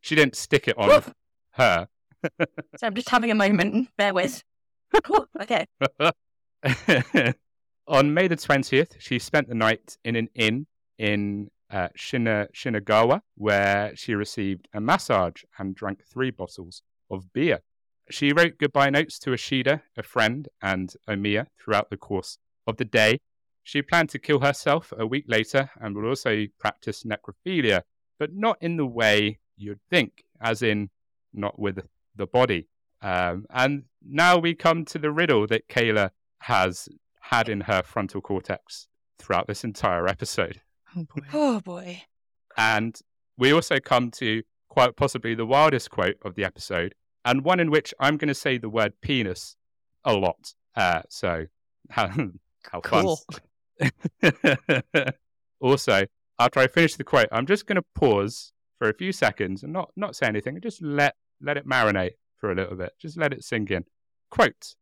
[0.00, 1.12] she didn't stick it on Woof.
[1.52, 1.88] her.
[2.76, 3.88] So I'm just having a moment.
[3.96, 4.42] Bear with.
[5.40, 5.66] okay.
[7.88, 10.66] on May the twentieth, she spent the night in an inn
[10.98, 17.60] in uh, Shina, Shinagawa, where she received a massage and drank three bottles of beer.
[18.10, 22.84] She wrote goodbye notes to Ishida, a friend, and Omiya throughout the course of the
[22.84, 23.20] day.
[23.62, 27.82] She planned to kill herself a week later and would also practice necrophilia,
[28.18, 30.90] but not in the way you'd think, as in
[31.32, 31.80] not with
[32.16, 32.68] the body.
[33.02, 36.88] Um, and now we come to the riddle that Kayla has
[37.20, 40.60] had in her frontal cortex throughout this entire episode.
[40.96, 41.22] oh boy.
[41.32, 42.02] Oh boy.
[42.56, 42.98] And
[43.38, 46.94] we also come to quite possibly the wildest quote of the episode,
[47.24, 49.56] and one in which I'm going to say the word penis
[50.04, 50.54] a lot.
[50.76, 51.46] Uh, so,
[51.90, 52.08] how,
[52.70, 53.18] how Cool.
[53.80, 54.32] fun.
[55.60, 56.04] also,
[56.38, 59.74] after I finish the quote, I'm just going to pause for a few seconds and
[59.74, 62.92] not, not say anything, and just let, let it marinate for a little bit.
[62.98, 63.84] Just let it sink in.
[64.30, 64.74] Quote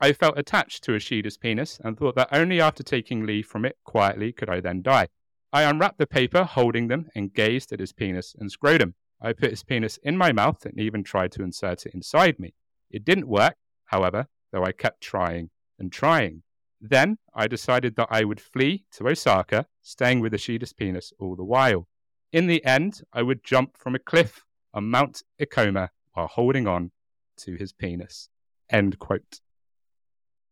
[0.00, 3.76] I felt attached to Ishida's penis and thought that only after taking leave from it
[3.84, 5.08] quietly could I then die.
[5.52, 8.94] I unwrapped the paper, holding them, and gazed at his penis and scrotum.
[9.20, 12.54] I put his penis in my mouth and even tried to insert it inside me.
[12.90, 16.42] It didn't work, however, though I kept trying and trying.
[16.80, 21.44] Then I decided that I would flee to Osaka, staying with Ishida's penis all the
[21.44, 21.86] while.
[22.32, 26.90] In the end, I would jump from a cliff on Mount Ikoma while holding on
[27.38, 28.28] to his penis.
[28.70, 29.40] End quote.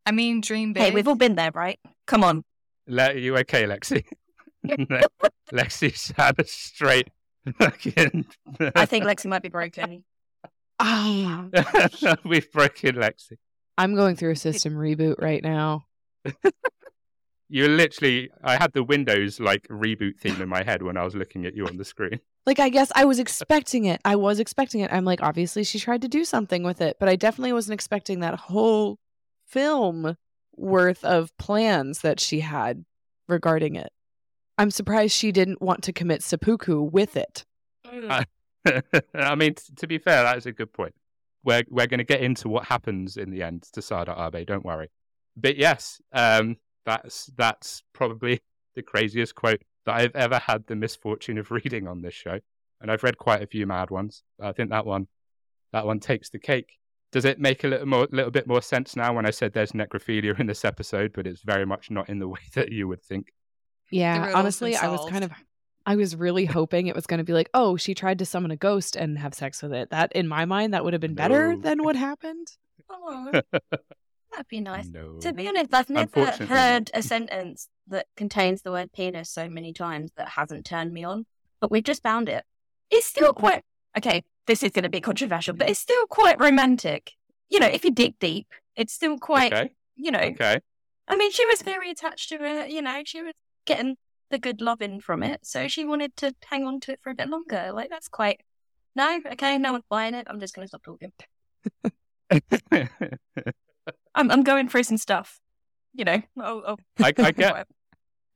[0.04, 0.82] I mean, dream big.
[0.82, 1.78] Hey, we've all been there, right?
[2.06, 2.44] Come on.
[2.86, 4.04] Le- you okay, Lexi?
[4.62, 5.00] No,
[5.52, 7.08] Lexi's had a straight
[7.58, 8.26] fucking.
[8.74, 10.04] I think Lexi might be broken.
[10.82, 11.44] Ah,
[12.24, 13.32] We've broken Lexi.
[13.76, 15.84] I'm going through a system reboot right now.
[17.52, 21.16] You literally, I had the Windows like reboot theme in my head when I was
[21.16, 22.20] looking at you on the screen.
[22.46, 24.00] Like I guess I was expecting it.
[24.02, 24.90] I was expecting it.
[24.90, 28.20] I'm like, obviously she tried to do something with it, but I definitely wasn't expecting
[28.20, 28.98] that whole
[29.46, 30.16] film
[30.56, 32.86] worth of plans that she had
[33.28, 33.90] regarding it.
[34.56, 37.44] I'm surprised she didn't want to commit seppuku with it.
[37.84, 38.24] Uh,
[39.14, 40.94] I mean, t- to be fair, that is a good point.
[41.44, 44.46] We're we're going to get into what happens in the end to Sada Abe.
[44.46, 44.88] Don't worry.
[45.36, 48.40] But yes, um, that's that's probably
[48.74, 52.38] the craziest quote that I've ever had the misfortune of reading on this show,
[52.80, 54.22] and I've read quite a few mad ones.
[54.40, 55.08] I think that one,
[55.72, 56.78] that one takes the cake.
[57.12, 59.72] Does it make a little more, little bit more sense now when I said there's
[59.72, 63.02] necrophilia in this episode, but it's very much not in the way that you would
[63.02, 63.32] think?
[63.90, 65.32] Yeah, honestly, I was kind of
[65.86, 68.50] I was really hoping it was going to be like, "Oh, she tried to summon
[68.52, 71.14] a ghost and have sex with it." That in my mind that would have been
[71.14, 71.60] better No.
[71.60, 72.46] than what happened.
[72.88, 73.40] Oh,
[74.32, 74.88] that'd be nice.
[74.88, 75.18] No.
[75.20, 79.72] To be honest, I've never heard a sentence that contains the word penis so many
[79.72, 81.26] times that hasn't turned me on.
[81.60, 82.44] but we've just found it.
[82.90, 83.62] It's still quite
[83.96, 84.22] okay.
[84.46, 87.12] This is going to be controversial, but it's still quite romantic.
[87.48, 89.52] You know, if you dig deep, it's still quite.
[89.52, 89.70] Okay.
[89.96, 90.60] You know, Okay.
[91.06, 92.70] I mean, she was very attached to it.
[92.70, 93.34] You know, she was
[93.66, 93.96] getting
[94.30, 97.14] the good loving from it, so she wanted to hang on to it for a
[97.14, 97.72] bit longer.
[97.72, 98.40] Like that's quite.
[98.96, 100.26] No, okay, no one's buying it.
[100.30, 101.12] I'm just going to stop talking.
[104.14, 105.40] I'm I'm going through some stuff.
[105.94, 107.66] You know, oh, oh, I, I get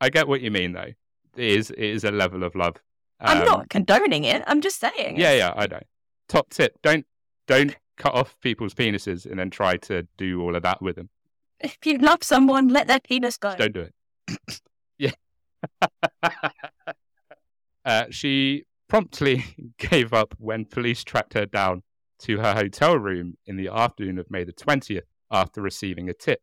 [0.01, 0.93] I get what you mean though.
[1.37, 2.77] It is it is a level of love.
[3.21, 4.43] I'm Um, not condoning it.
[4.47, 5.19] I'm just saying.
[5.19, 5.81] Yeah, yeah, I know.
[6.29, 7.07] Top tip: don't
[7.47, 11.11] don't cut off people's penises and then try to do all of that with them.
[11.61, 13.51] If you love someone, let their penis go.
[13.51, 13.89] Just don't do
[14.29, 14.61] it.
[14.99, 15.11] yeah.
[17.85, 19.45] uh, she promptly
[19.79, 21.83] gave up when police tracked her down
[22.21, 26.41] to her hotel room in the afternoon of May the 20th after receiving a tip.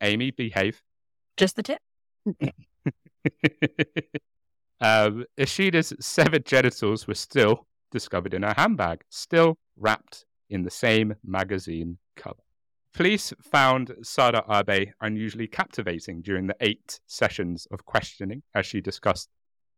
[0.00, 0.82] Amy, behave.
[1.36, 1.80] Just the tip.
[4.80, 11.14] um, Ishida's severed genitals were still discovered in her handbag, still wrapped in the same
[11.24, 12.42] magazine cover.
[12.92, 19.28] Police found Sada Abe unusually captivating during the eight sessions of questioning as she discussed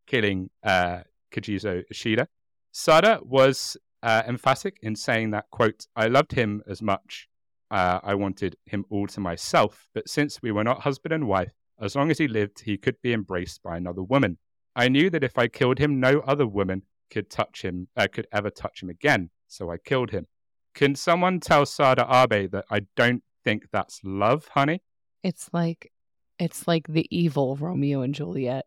[0.06, 1.00] killing uh,
[1.32, 2.28] Kichizō Ishida.
[2.70, 7.28] Sada was uh, emphatic in saying that, quote, I loved him as much.
[7.70, 11.52] Uh, I wanted him all to myself, but since we were not husband and wife,
[11.81, 14.38] as long as he lived, he could be embraced by another woman.
[14.74, 18.26] I knew that if I killed him, no other woman could touch him, uh, could
[18.33, 19.31] ever touch him again.
[19.46, 20.26] So I killed him.
[20.74, 24.83] Can someone tell Sada Abe that I don't think that's love, honey?
[25.22, 25.90] It's like
[26.38, 28.66] it's like the evil Romeo and Juliet.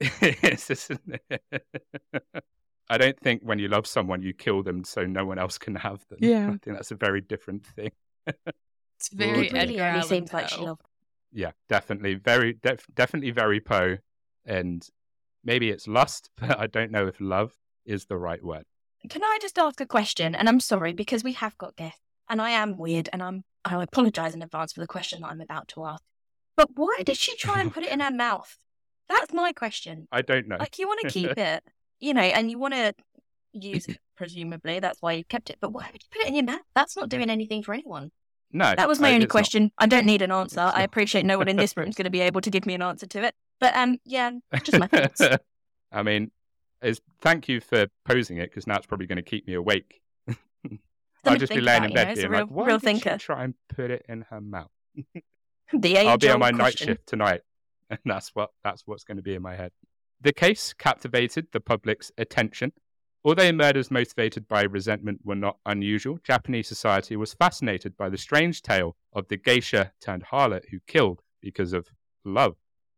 [0.22, 1.42] Yes, isn't it?
[2.88, 5.76] I don't think when you love someone, you kill them so no one else can
[5.76, 6.18] have them.
[6.20, 6.46] Yeah.
[6.46, 7.92] I think that's a very different thing.
[8.98, 10.82] It's very It really Edgar Allan seems like she loved.
[11.32, 12.14] Yeah, definitely.
[12.14, 13.98] Very, def- definitely very Poe.
[14.44, 14.86] And
[15.44, 18.64] maybe it's lust, but I don't know if love is the right word.
[19.08, 20.34] Can I just ask a question?
[20.34, 23.82] And I'm sorry because we have got guests, and I am weird, and I'm I
[23.82, 26.02] apologize in advance for the question that I'm about to ask.
[26.56, 28.58] But why did she try and put it in her mouth?
[29.08, 30.08] That's my question.
[30.12, 30.56] I don't know.
[30.58, 31.64] Like you want to keep it,
[31.98, 32.94] you know, and you want to
[33.52, 33.98] use it.
[34.16, 35.56] Presumably, that's why you kept it.
[35.62, 36.60] But why would you put it in your mouth?
[36.74, 38.12] That's not doing anything for anyone.
[38.52, 38.74] No.
[38.76, 39.32] That was my I- only it's not.
[39.32, 39.72] question.
[39.78, 40.60] I don't need an answer.
[40.66, 42.66] It's I appreciate no one in this room is going to be able to give
[42.66, 43.34] me an answer to it.
[43.60, 44.30] But um, yeah,
[44.62, 45.20] just my thoughts.
[45.92, 46.30] I mean,
[46.82, 50.00] it's, thank you for posing it because now it's probably going to keep me awake.
[51.24, 53.44] I'll just be laying in you bed know, being real- like, why real thinker." try
[53.44, 54.70] and put it in her mouth?
[55.72, 57.42] The I'll be on my night shift tonight,
[57.90, 59.72] and that's what that's what's going to be in my head.
[60.20, 62.72] The case captivated the public's attention.
[63.22, 68.62] Although murders motivated by resentment were not unusual, Japanese society was fascinated by the strange
[68.62, 71.88] tale of the geisha turned harlot who killed because of
[72.24, 72.56] love.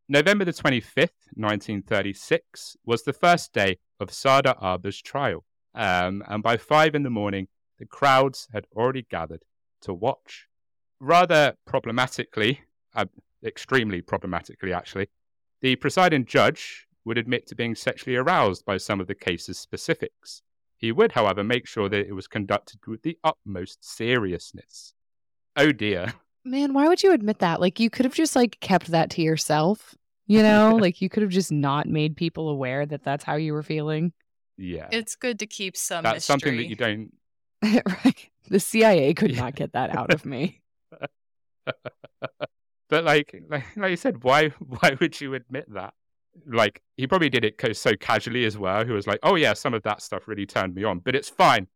[0.09, 6.57] November the 25th, 1936, was the first day of Sada Abe's trial, um, and by
[6.57, 9.43] five in the morning, the crowds had already gathered
[9.81, 10.47] to watch.
[11.01, 12.61] Rather problematically,
[12.95, 13.07] uh,
[13.45, 15.09] extremely problematically actually,
[15.63, 20.43] the presiding judge would admit to being sexually aroused by some of the case's specifics.
[20.77, 24.95] He would, however, make sure that it was conducted with the utmost seriousness.
[25.57, 26.15] Oh dear.
[26.45, 27.61] Man, why would you admit that?
[27.61, 29.95] Like you could have just like kept that to yourself.
[30.27, 33.53] You know, like you could have just not made people aware that that's how you
[33.53, 34.13] were feeling.
[34.57, 34.89] Yeah.
[34.91, 37.13] It's good to keep some That's something that you don't.
[37.63, 38.29] right.
[38.49, 39.41] The CIA could Yeah.
[39.41, 40.63] not get that out of me.
[42.89, 45.95] but like, like, like you said, why, why would you admit that?
[46.47, 48.85] Like, he probably did it so casually as well.
[48.85, 51.29] Who was like, "Oh yeah, some of that stuff really turned me on, but it's
[51.29, 51.69] fine.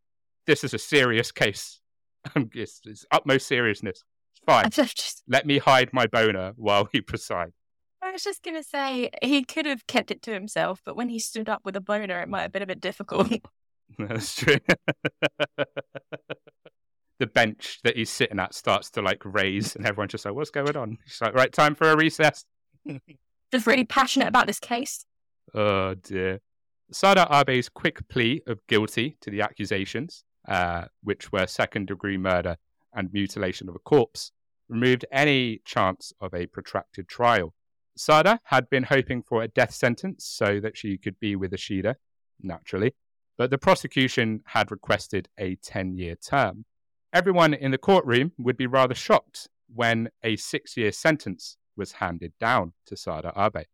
[0.46, 1.80] This is a serious case.
[2.54, 4.02] it's, it's utmost seriousness.
[4.32, 4.70] It's fine.
[4.70, 7.52] Just, Let me hide my boner while he presides."
[8.02, 11.18] I was just gonna say he could have kept it to himself, but when he
[11.18, 13.32] stood up with a boner, it might have been a bit difficult.
[13.98, 14.58] That's true.
[17.18, 20.50] the bench that he's sitting at starts to like raise, and everyone's just like, "What's
[20.50, 22.44] going on?" He's like, "Right, time for a recess."
[23.52, 25.06] Just really passionate about this case.
[25.54, 26.40] Oh dear.
[26.92, 32.56] Sada Abe's quick plea of guilty to the accusations, uh, which were second degree murder
[32.94, 34.32] and mutilation of a corpse,
[34.68, 37.54] removed any chance of a protracted trial.
[37.96, 41.96] Sada had been hoping for a death sentence so that she could be with Ishida,
[42.42, 42.94] naturally,
[43.36, 46.64] but the prosecution had requested a 10 year term.
[47.12, 52.32] Everyone in the courtroom would be rather shocked when a six year sentence was handed
[52.40, 53.64] down to Sada Abe.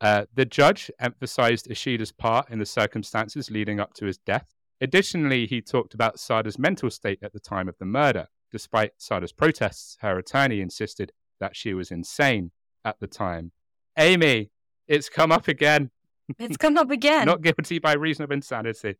[0.00, 4.52] Uh, the judge emphasized Ishida's part in the circumstances leading up to his death.
[4.80, 8.26] Additionally, he talked about Sada's mental state at the time of the murder.
[8.52, 12.50] Despite Sada's protests, her attorney insisted that she was insane
[12.84, 13.52] at the time.
[13.98, 14.50] Amy,
[14.86, 15.90] it's come up again.
[16.38, 17.26] It's come up again.
[17.26, 18.96] Not guilty by reason of insanity.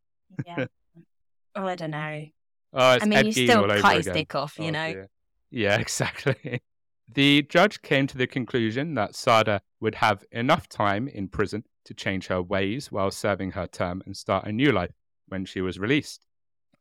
[0.46, 0.66] yeah.
[1.54, 2.24] Oh, I don't know.
[2.72, 4.92] Oh, it's I mean, you still cut his dick off, you Oh, know.
[4.92, 5.08] dear.
[5.50, 6.62] Yeah, exactly.
[7.08, 11.94] The judge came to the conclusion that Sada would have enough time in prison to
[11.94, 14.90] change her ways while serving her term and start a new life
[15.28, 16.26] when she was released.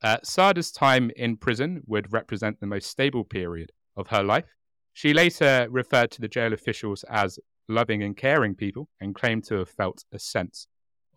[0.02, 4.46] Uh, Sada's time in prison would represent the most stable period of her life.
[4.94, 9.56] She later referred to the jail officials as loving and caring people and claimed to
[9.56, 10.68] have felt a sense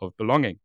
[0.01, 0.59] of belonging.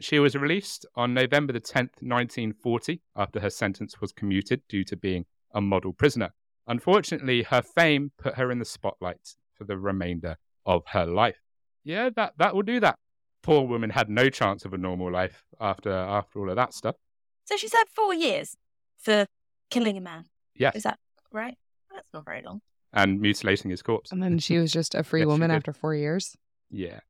[0.00, 4.96] She was released on November the 10th, 1940, after her sentence was commuted due to
[4.96, 6.32] being a model prisoner.
[6.66, 10.36] Unfortunately, her fame put her in the spotlight for the remainder
[10.66, 11.40] of her life.
[11.84, 12.96] Yeah, that, that will do that.
[13.42, 16.96] Poor woman had no chance of a normal life after after all of that stuff.
[17.44, 18.56] So she served four years
[18.98, 19.26] for
[19.70, 20.24] killing a man.
[20.54, 20.98] Yes, Is that
[21.30, 21.58] right?
[21.92, 22.62] That's not very long.
[22.94, 24.10] and mutilating his corpse.
[24.12, 26.36] And then she was just a free Yes, woman after four years.
[26.70, 27.00] Yeah.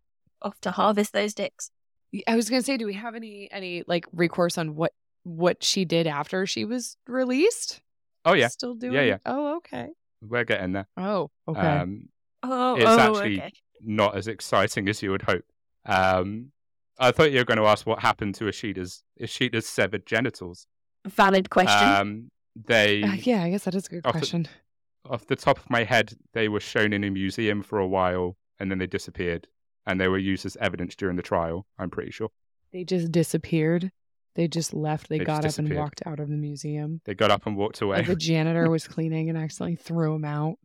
[0.42, 1.70] Off to harvest those dicks.
[2.26, 4.92] I was gonna say, do we have any any like recourse on what
[5.22, 7.80] what she did after she was released?
[8.24, 8.94] Oh yeah, Still doing?
[8.94, 9.18] Yeah, yeah.
[9.26, 9.88] Oh, okay.
[10.22, 10.86] we're getting there.
[10.96, 11.60] Oh, okay.
[11.60, 12.08] Um,
[12.42, 13.52] Oh, It's oh, actually- okay.
[13.80, 15.44] not as exciting as you would hope.
[15.86, 16.52] Um,
[16.98, 20.66] I thought you were going to ask what happened to Ishida's Ishida's severed genitals.
[21.06, 21.88] Valid question.
[21.88, 24.48] Um, they, Uh, yeah, I guess that is a good off the- question.
[25.08, 28.36] off the top of my head, they were shown in a museum for a while
[28.58, 29.48] and then they disappeared,
[29.86, 31.66] and they were used as evidence during the trial.
[31.78, 32.28] I'm pretty sure
[32.72, 33.90] They just disappeared.
[34.34, 35.08] They just left.
[35.08, 37.00] They, They got up and walked out of the museum.
[37.04, 37.98] they got up and walked away.
[37.98, 40.56] Like the janitor was cleaning and accidentally threw him out.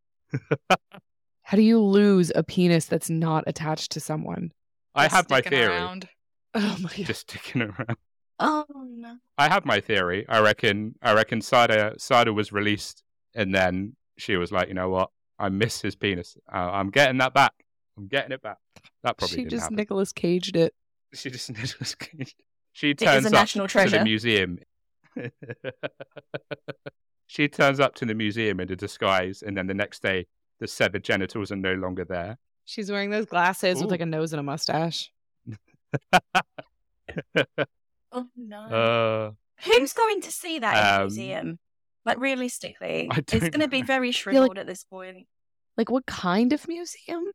[1.43, 4.51] How do you lose a penis that's not attached to someone?
[4.93, 5.73] I Just have my theory.
[5.75, 6.07] around.
[6.55, 7.05] Oh my god.
[7.05, 7.95] Just sticking around.
[8.39, 9.17] oh no.
[9.37, 10.25] I have my theory.
[10.27, 10.95] I reckon.
[10.99, 13.03] I reckon Sada Sada was released,
[13.35, 15.11] and then she was like, you know what?
[15.37, 16.37] I miss his penis.
[16.51, 17.53] Uh, I'm getting that back.
[17.99, 18.57] I'm getting it back.
[19.03, 19.75] That probably she didn't just happen.
[19.75, 20.73] Nicholas Caged it.
[21.13, 22.35] She just Nicolas Cage.
[22.73, 24.59] She It is turns a up national to the museum.
[27.27, 30.27] she turns up to the museum in a disguise, and then the next day,
[30.59, 32.37] the severed genitals are no longer there.
[32.65, 35.11] She's wearing those glasses with like a nose and a mustache.
[38.11, 38.57] Oh no.
[38.61, 39.31] Uh,
[39.65, 41.59] Who's going to see that in um, the museum?
[42.05, 43.87] Like realistically, it's going to be know.
[43.87, 45.27] very like- shriveled at this point.
[45.77, 47.25] Like what kind of museum?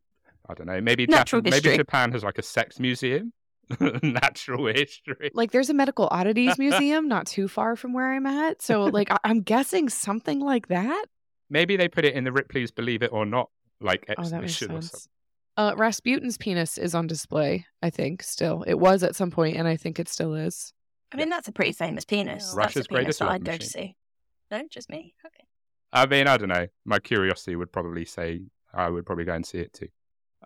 [0.49, 0.81] I don't know.
[0.81, 1.77] Maybe Natural Jap- maybe.
[1.77, 3.33] Japan has like a sex museum.
[4.03, 5.31] Natural history.
[5.35, 8.63] Like there's a medical oddities museum not too far from where I'm at.
[8.63, 11.05] So like I- I'm guessing something like that.
[11.51, 13.51] Maybe they put it in the Ripley's Believe It or Not
[13.81, 14.83] like Oh, that makes or something.
[14.83, 15.09] sense.
[15.57, 17.67] Uh, Rasputin's penis is on display.
[17.83, 18.65] I think still.
[18.67, 20.73] It was at some point, and I think it still is.
[21.13, 22.51] I mean, that's a pretty famous penis.
[22.53, 22.59] Yeah.
[22.59, 23.95] Russia's that's a penis greatest that love I'd go to see.
[24.51, 25.15] No, just me.
[25.25, 25.45] Okay.
[25.93, 26.67] I mean, I don't know.
[26.85, 28.41] My curiosity would probably say
[28.73, 29.89] I would probably go and see it too.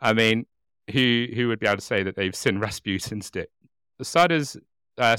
[0.03, 0.45] I mean,
[0.93, 3.51] who who would be able to say that they've seen Rasputin's dick?
[4.03, 4.57] Sada's
[4.99, 5.17] uh,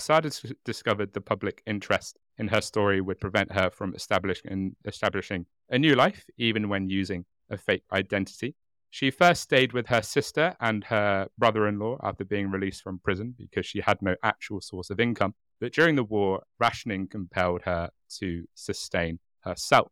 [0.66, 5.96] discovered the public interest in her story would prevent her from establishing establishing a new
[5.96, 8.56] life, even when using a fake identity.
[8.92, 13.66] She first stayed with her sister and her brother-in-law after being released from prison because
[13.66, 15.36] she had no actual source of income.
[15.62, 19.92] But during the war, rationing compelled her to sustain herself.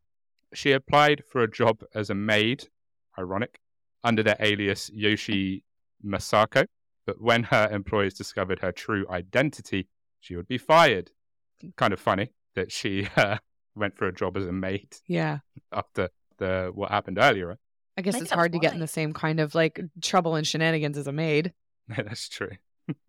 [0.53, 2.69] She applied for a job as a maid,
[3.19, 3.59] ironic,
[4.03, 5.63] under the alias Yoshi
[6.05, 6.65] Masako.
[7.05, 9.87] But when her employers discovered her true identity,
[10.19, 11.11] she would be fired.
[11.77, 13.37] Kind of funny that she uh,
[13.75, 15.39] went for a job as a maid Yeah.
[15.71, 17.57] after the what happened earlier.
[17.97, 20.35] I guess Maybe it's that's hard to get in the same kind of like trouble
[20.35, 21.53] and shenanigans as a maid.
[21.87, 22.51] That's true.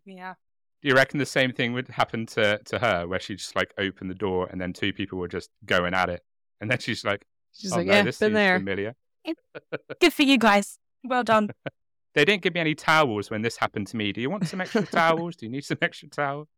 [0.06, 0.34] Yeah.
[0.80, 3.74] Do you reckon the same thing would happen to, to her, where she just like
[3.76, 6.22] opened the door and then two people were just going at it,
[6.60, 8.58] and then she's like, She's "Oh like, no, yeah, this been there.
[8.58, 8.94] familiar."
[10.00, 10.78] Good for you guys.
[11.04, 11.50] Well done.
[12.18, 14.10] They didn't give me any towels when this happened to me.
[14.10, 15.36] Do you want some extra towels?
[15.36, 16.48] Do you need some extra towels?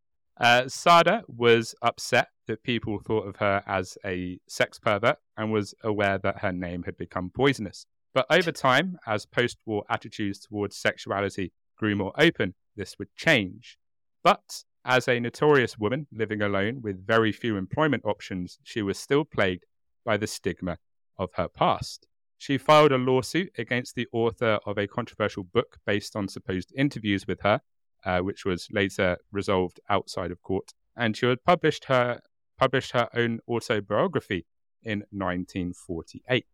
[0.41, 5.75] Uh, Sada was upset that people thought of her as a sex pervert and was
[5.85, 7.85] aware that her name had become poisonous.
[8.15, 13.77] But over time, as post war attitudes towards sexuality grew more open, this would change.
[14.25, 19.27] But as a notorious woman living alone with very few employment options, she was still
[19.27, 19.67] plagued
[20.07, 20.79] by the stigma
[21.19, 22.07] of her past.
[22.41, 27.27] She filed a lawsuit against the author of a controversial book based on supposed interviews
[27.27, 27.61] with her,
[28.07, 30.73] uh, which was later resolved outside of court.
[30.97, 32.21] And she had published her
[32.57, 34.47] published her own autobiography
[34.83, 36.47] in 1948.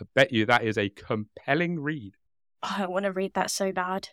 [0.00, 2.14] I bet you that is a compelling read.
[2.62, 4.08] Oh, I want to read that so bad.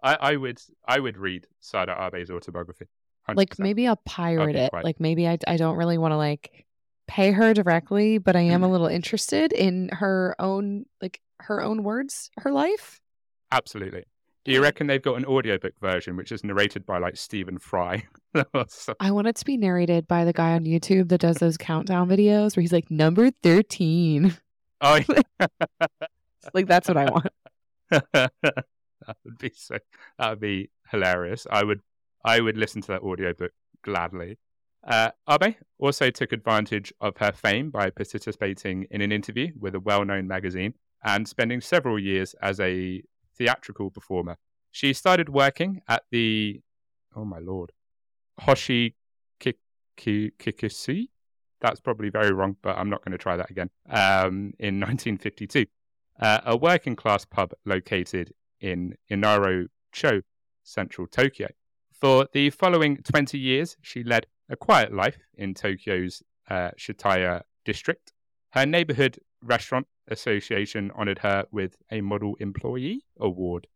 [0.00, 2.86] I, I would I would read Sada Abe's autobiography.
[3.28, 3.36] 100%.
[3.36, 4.70] Like maybe I'll pirate be it.
[4.70, 4.84] quiet.
[4.84, 6.66] Like maybe I, I don't really want to like
[7.08, 8.72] pay her directly, but I am a Mm.
[8.72, 13.00] little interested in her own like her own words, her life.
[13.50, 14.04] Absolutely.
[14.44, 18.04] Do you reckon they've got an audiobook version which is narrated by like Stephen Fry?
[19.00, 22.08] I want it to be narrated by the guy on YouTube that does those countdown
[22.08, 24.36] videos where he's like number 13.
[24.80, 25.46] oh, yeah.
[26.54, 27.28] Like that's what I want.
[28.12, 28.32] that
[29.24, 29.78] would be so.
[30.18, 31.46] That would be hilarious.
[31.50, 31.80] I would.
[32.24, 34.38] I would listen to that audiobook gladly.
[34.84, 39.80] Uh, Abe also took advantage of her fame by participating in an interview with a
[39.80, 40.74] well-known magazine
[41.04, 43.02] and spending several years as a
[43.36, 44.36] theatrical performer.
[44.70, 46.60] She started working at the,
[47.14, 47.72] oh my lord,
[48.40, 48.96] Hoshi
[49.38, 51.08] Kiki- Kikusi.
[51.60, 53.70] That's probably very wrong, but I'm not going to try that again.
[53.88, 55.66] Um, in 1952,
[56.20, 60.22] uh, a working class pub located in Inari Cho,
[60.64, 61.48] central Tokyo.
[61.92, 68.12] For the following 20 years, she led a quiet life in Tokyo's uh, Shitaya district.
[68.50, 73.66] Her neighborhood restaurant association honored her with a Model Employee Award.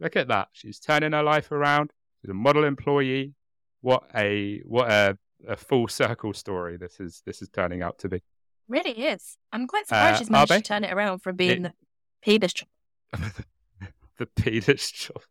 [0.00, 0.48] Look at that.
[0.52, 1.92] She's turning her life around.
[2.20, 3.34] She's a model employee.
[3.80, 5.16] What a what a,
[5.46, 8.22] a full circle story this is this is turning out to be.
[8.68, 9.38] Really is.
[9.52, 10.62] I'm quite surprised Uh, she's managed Abe?
[10.62, 11.72] to turn it around from being It- the
[12.22, 12.52] penis.
[12.52, 12.66] ch-
[14.18, 15.22] the penis job.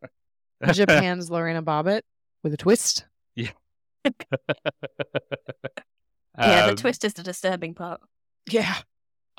[0.74, 2.02] Japan's Lorena Bobbitt
[2.44, 3.06] with a twist.
[3.36, 3.52] yeah,
[6.38, 8.02] the Um, twist is the disturbing part.
[8.50, 8.76] Yeah.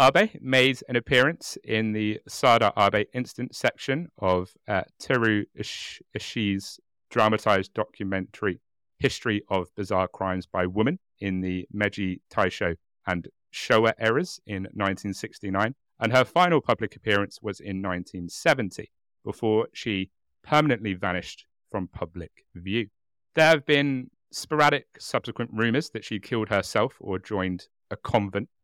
[0.00, 6.78] Abe made an appearance in the Sada Abe Incident section of uh, Teru Ish- Ishii's
[7.10, 8.60] dramatized documentary
[8.98, 15.74] History of Bizarre Crimes by Women in the Meiji Taisho and Showa eras in 1969,
[16.00, 18.90] and her final public appearance was in 1970,
[19.24, 20.10] before she
[20.42, 22.88] permanently vanished from public view.
[23.34, 28.48] There have been sporadic subsequent rumors that she killed herself or joined a convent.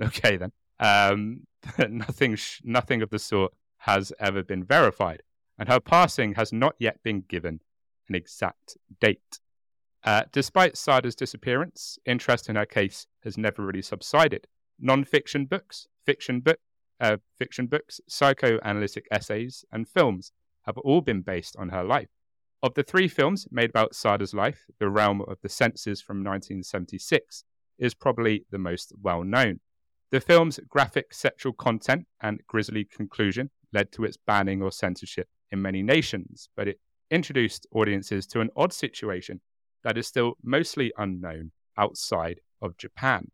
[0.00, 0.52] Okay, then.
[0.78, 1.46] Um,
[1.88, 5.22] nothing, sh- nothing of the sort has ever been verified,
[5.58, 7.60] and her passing has not yet been given
[8.08, 9.40] an exact date.
[10.04, 14.46] Uh, despite Sada's disappearance, interest in her case has never really subsided.
[14.78, 16.58] Non-fiction books, fiction book,
[17.00, 20.32] uh, fiction books, psychoanalytic essays, and films
[20.66, 22.08] have all been based on her life.
[22.62, 27.44] Of the three films made about Sada's life, The Realm of the Senses from 1976
[27.78, 29.60] is probably the most well known.
[30.10, 35.62] The film's graphic sexual content and grisly conclusion led to its banning or censorship in
[35.62, 36.80] many nations, but it
[37.10, 39.40] introduced audiences to an odd situation
[39.82, 43.30] that is still mostly unknown outside of Japan.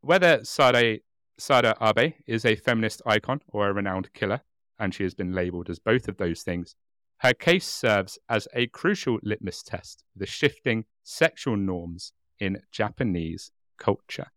[0.00, 1.02] Whether Sade,
[1.36, 4.40] Sada Abe is a feminist icon or a renowned killer,
[4.78, 6.76] and she has been labeled as both of those things,
[7.20, 13.50] her case serves as a crucial litmus test for the shifting sexual norms in Japanese
[13.78, 14.28] culture.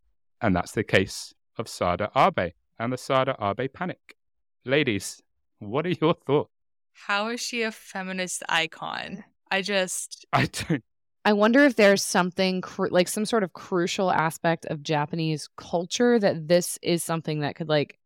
[0.41, 4.17] And that's the case of Sada Abe and the Sada Abe panic.
[4.65, 5.21] Ladies,
[5.59, 6.49] what are your thoughts?
[6.91, 9.23] How is she a feminist icon?
[9.49, 10.84] I just I don't.
[11.23, 16.19] I wonder if there's something cru- like some sort of crucial aspect of Japanese culture
[16.19, 17.97] that this is something that could like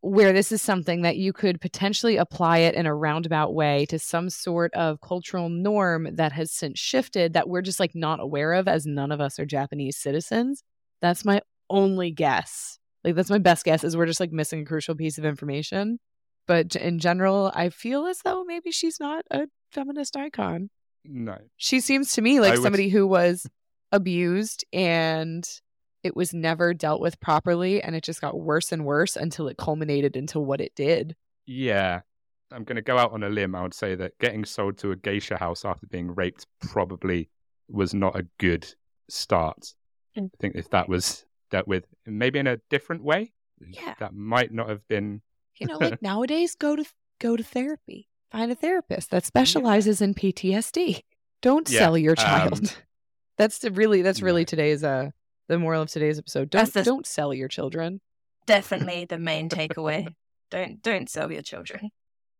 [0.00, 3.98] where this is something that you could potentially apply it in a roundabout way to
[3.98, 8.52] some sort of cultural norm that has since shifted that we're just like not aware
[8.52, 10.62] of as none of us are Japanese citizens.
[11.00, 12.78] That's my only guess.
[13.04, 15.98] Like that's my best guess is we're just like missing a crucial piece of information.
[16.46, 20.68] But in general, I feel as though maybe she's not a feminist icon
[21.04, 21.38] No.
[21.56, 23.46] she seems to me like would- somebody who was
[23.92, 25.44] abused and
[26.02, 29.56] it was never dealt with properly and it just got worse and worse until it
[29.56, 31.14] culminated into what it did.
[31.46, 32.00] Yeah.
[32.52, 33.54] I'm going to go out on a limb.
[33.54, 37.28] I would say that getting sold to a geisha house after being raped probably
[37.68, 38.66] was not a good
[39.08, 39.74] start.
[40.16, 40.30] I Mm.
[40.40, 43.94] think if that was dealt with maybe in a different way, Yeah.
[44.00, 45.22] that might not have been.
[45.58, 46.84] You know, like nowadays go to
[47.20, 48.08] go to therapy.
[48.32, 51.02] Find a therapist that specializes in PTSD.
[51.42, 52.76] Don't Yeah, sell your um, child.
[53.38, 54.46] that's really that's really no.
[54.46, 55.10] today's uh
[55.50, 56.48] the moral of today's episode.
[56.50, 58.00] Don't the- don't sell your children.
[58.46, 60.14] Definitely the main takeaway.
[60.50, 61.90] don't don't sell your children.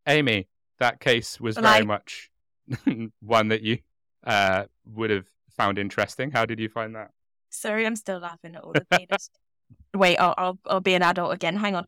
[0.06, 0.48] Amy,
[0.78, 2.30] that case was Well, very I- much
[3.20, 3.78] one that you
[4.24, 6.30] uh, would have found interesting.
[6.30, 7.10] How did you find that?
[7.50, 9.30] Sorry, I'm still laughing at all the penis.
[9.94, 11.56] Wait, I'll, I'll I'll be an adult again.
[11.56, 11.86] Hang on.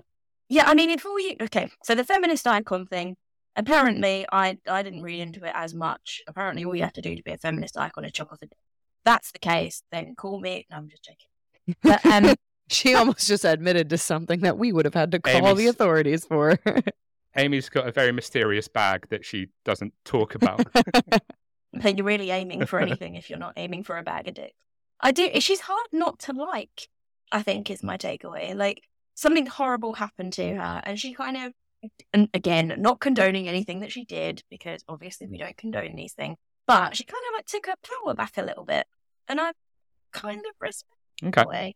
[0.48, 3.16] Yeah, I mean, if all you okay, so the feminist icon thing.
[3.54, 6.22] Apparently, I I didn't read into it as much.
[6.26, 8.46] Apparently, all you have to do to be a feminist icon is chop off a
[8.46, 8.56] dick.
[9.05, 9.82] That's the case.
[9.90, 10.66] Then call me.
[10.70, 11.76] No, I'm just joking.
[11.82, 12.34] But um,
[12.68, 16.24] She almost just admitted to something that we would have had to call the authorities
[16.24, 16.59] for.
[17.36, 20.66] Amy's got a very mysterious bag that she doesn't talk about.
[21.72, 24.53] then you're really aiming for anything if you're not aiming for a bag of dicks.
[25.00, 25.30] I do.
[25.40, 26.88] She's hard not to like.
[27.30, 28.55] I think is my takeaway.
[28.55, 28.82] Like
[29.14, 31.53] something horrible happened to her, and she kind of
[32.12, 36.36] and again, not condoning anything that she did because obviously we don't condone these things.
[36.66, 38.86] But she kind of like took her power back a little bit,
[39.28, 39.52] and I
[40.12, 40.88] kind of respect
[41.22, 41.30] Okay.
[41.32, 41.74] that way.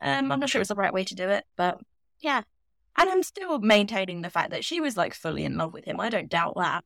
[0.00, 1.78] Um, I'm not sure it's the right way to do it, but
[2.20, 2.42] yeah.
[2.96, 6.00] And I'm still maintaining the fact that she was like fully in love with him.
[6.00, 6.84] I don't doubt that.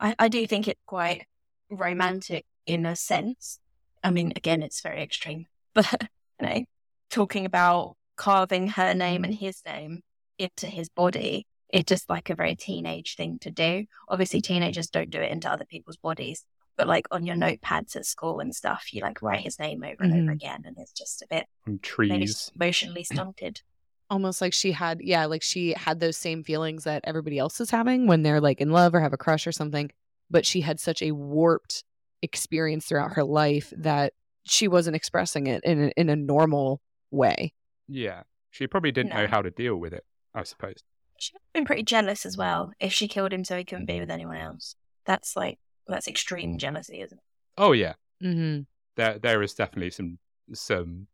[0.00, 1.26] I, I do think it's quite
[1.70, 3.58] romantic in a sense.
[4.02, 6.08] I mean, again, it's very extreme, but
[6.40, 6.64] you know,
[7.10, 10.00] talking about carving her name and his name
[10.38, 13.86] into his body, it's just like a very teenage thing to do.
[14.08, 16.44] Obviously, teenagers don't do it into other people's bodies,
[16.82, 20.02] but like on your notepads at school and stuff, you like write his name over
[20.02, 20.32] and over Mhm.
[20.32, 22.50] again, and it's just a bit From maybe trees.
[22.56, 23.62] emotionally stunted.
[24.10, 27.70] almost like she had yeah like she had those same feelings that everybody else is
[27.70, 29.90] having when they're like in love or have a crush or something
[30.30, 31.82] but she had such a warped
[32.20, 34.12] experience throughout her life that
[34.44, 36.80] she wasn't expressing it in a, in a normal
[37.10, 37.52] way
[37.88, 38.22] Yeah.
[38.50, 40.04] She probably didn't know how to deal with it,
[40.34, 40.82] I suppose.
[41.18, 44.10] she'd been pretty jealous as well if she killed him so he couldn't be with
[44.10, 44.74] anyone else.
[45.06, 47.24] That's like that's extreme jealousy, isn't it?
[47.58, 47.94] Oh yeah.
[48.22, 48.62] mm-hmm.
[48.96, 50.18] There there is definitely some
[50.52, 51.06] some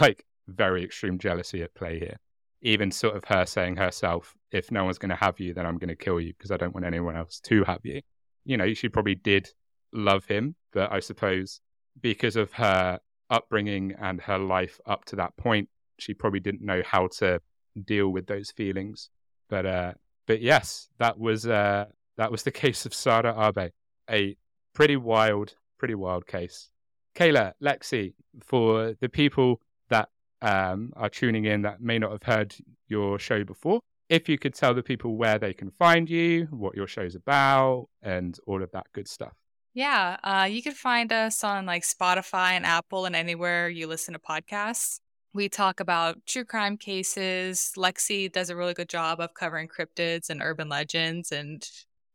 [0.00, 2.16] like very extreme jealousy at play here.
[2.62, 5.96] Even sort of her saying herself, if no one's gonna have you, then I'm gonna
[5.96, 8.00] kill you because I don't want anyone else to have you.
[8.44, 9.48] You know, she probably did
[9.92, 11.60] love him, but I suppose
[12.00, 12.98] because of her
[13.30, 17.40] upbringing and her life up to that point, she probably didn't know how to
[17.84, 19.10] deal with those feelings.
[19.48, 19.92] But uh
[20.26, 23.70] but yes, that was uh that was the case of Sada Abe.
[24.10, 24.36] A
[24.74, 26.70] pretty wild, pretty wild case.
[27.14, 30.08] Kayla, Lexi, for the people that
[30.40, 32.54] um, are tuning in that may not have heard
[32.86, 36.74] your show before, if you could tell the people where they can find you, what
[36.74, 39.32] your show's about, and all of that good stuff.
[39.74, 44.14] Yeah, uh, you can find us on like Spotify and Apple and anywhere you listen
[44.14, 45.00] to podcasts.
[45.34, 47.72] We talk about true crime cases.
[47.76, 51.68] Lexi does a really good job of covering cryptids and urban legends and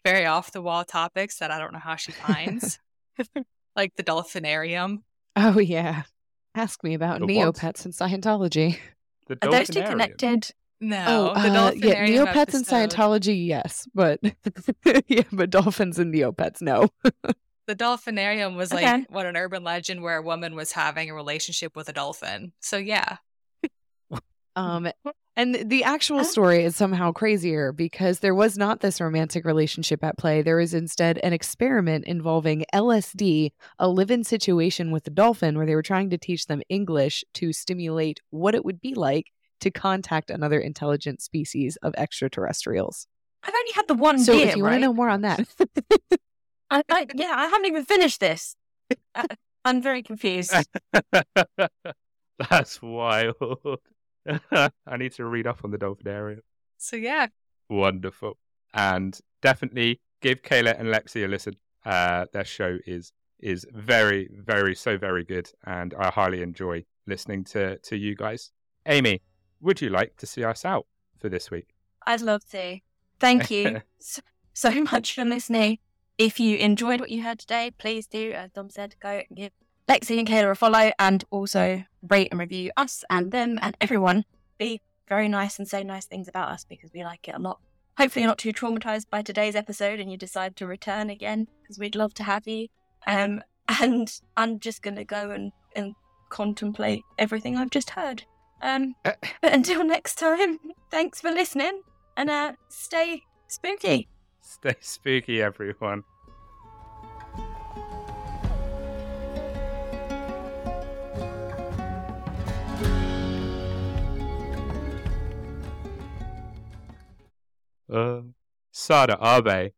[0.04, 2.80] very off the wall topics that I don't know how she finds,
[3.76, 5.00] like the dolphinarium.
[5.36, 6.04] oh yeah
[6.56, 7.56] ask me about The what?
[7.56, 8.78] neopets and scientology
[9.28, 10.52] The Are those two connected?
[10.80, 14.20] No, oh the uh, yeah dolphinarium neopets and scientology yes but
[15.08, 16.90] yeah but dolphins and neopets no
[17.66, 19.06] The dolphinarium was like Okay.
[19.10, 22.52] what an urban legend where a woman was having a relationship with a dolphin.
[22.60, 23.18] So yeah,
[24.56, 24.88] Um,
[25.36, 26.24] and the actual Oh.
[26.24, 30.42] story is somehow crazier because there was not this romantic relationship at play.
[30.42, 35.66] There was instead an experiment involving LSD, a live in situation with a dolphin where
[35.66, 39.28] they were trying to teach them English to stimulate what it would be like
[39.62, 43.08] to contact another intelligent species of extraterrestrials.
[43.44, 45.46] I've only had the one So, beer, if you want to know more on that,
[46.70, 48.56] I, I, yeah, I haven't even finished this.
[49.16, 49.26] I,
[49.66, 50.54] I'm very confused.
[52.50, 53.80] That's wild.
[54.52, 56.40] I need to read up on the Dolphinarium.
[56.78, 57.28] so yeah,
[57.70, 58.38] Wonderful.
[58.74, 61.56] And definitely give Kayla and Lexi a listen.
[61.86, 67.44] Uh, their show is is very, very, so very good, and I highly enjoy listening
[67.46, 68.52] to to you guys.
[68.86, 69.22] Amy,
[69.62, 70.86] would you like to see us out
[71.20, 71.70] for this week?
[72.06, 72.80] I'd love to.
[73.20, 74.22] Thank you so,
[74.54, 75.80] so much for listening.
[76.18, 79.52] If you enjoyed what you heard today, please do, as Dom said, go and give
[79.90, 84.26] Lexi and Kayla a follow and also rate and review us and them and everyone.
[84.58, 87.60] Be very nice and say nice things about us because we like it a lot.
[87.98, 91.78] Hopefully, you're not too traumatized by today's episode and you decide to return again because
[91.78, 92.68] we'd love to have you.
[93.06, 93.42] Um,
[93.82, 95.94] and I'm just going to go and, and
[96.30, 98.24] contemplate everything I've just heard.
[98.62, 99.12] Um, Uh.
[99.42, 100.58] but until next time,
[100.92, 101.82] thanks for listening
[102.18, 104.08] and uh, stay spooky.
[104.42, 106.04] Stay spooky, everyone.
[117.92, 118.22] Uh,
[118.72, 119.72] Sada Abe,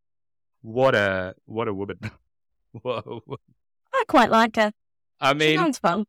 [0.62, 2.00] what a what a woman!
[2.82, 3.38] what a wo-
[3.94, 4.72] I quite like her.
[5.20, 6.06] I mean, she sounds fun.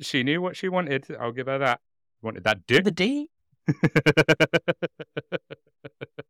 [0.00, 1.06] she knew what she wanted.
[1.20, 1.80] I'll give her that.
[2.22, 2.84] Wanted that dick.
[2.84, 3.30] The D.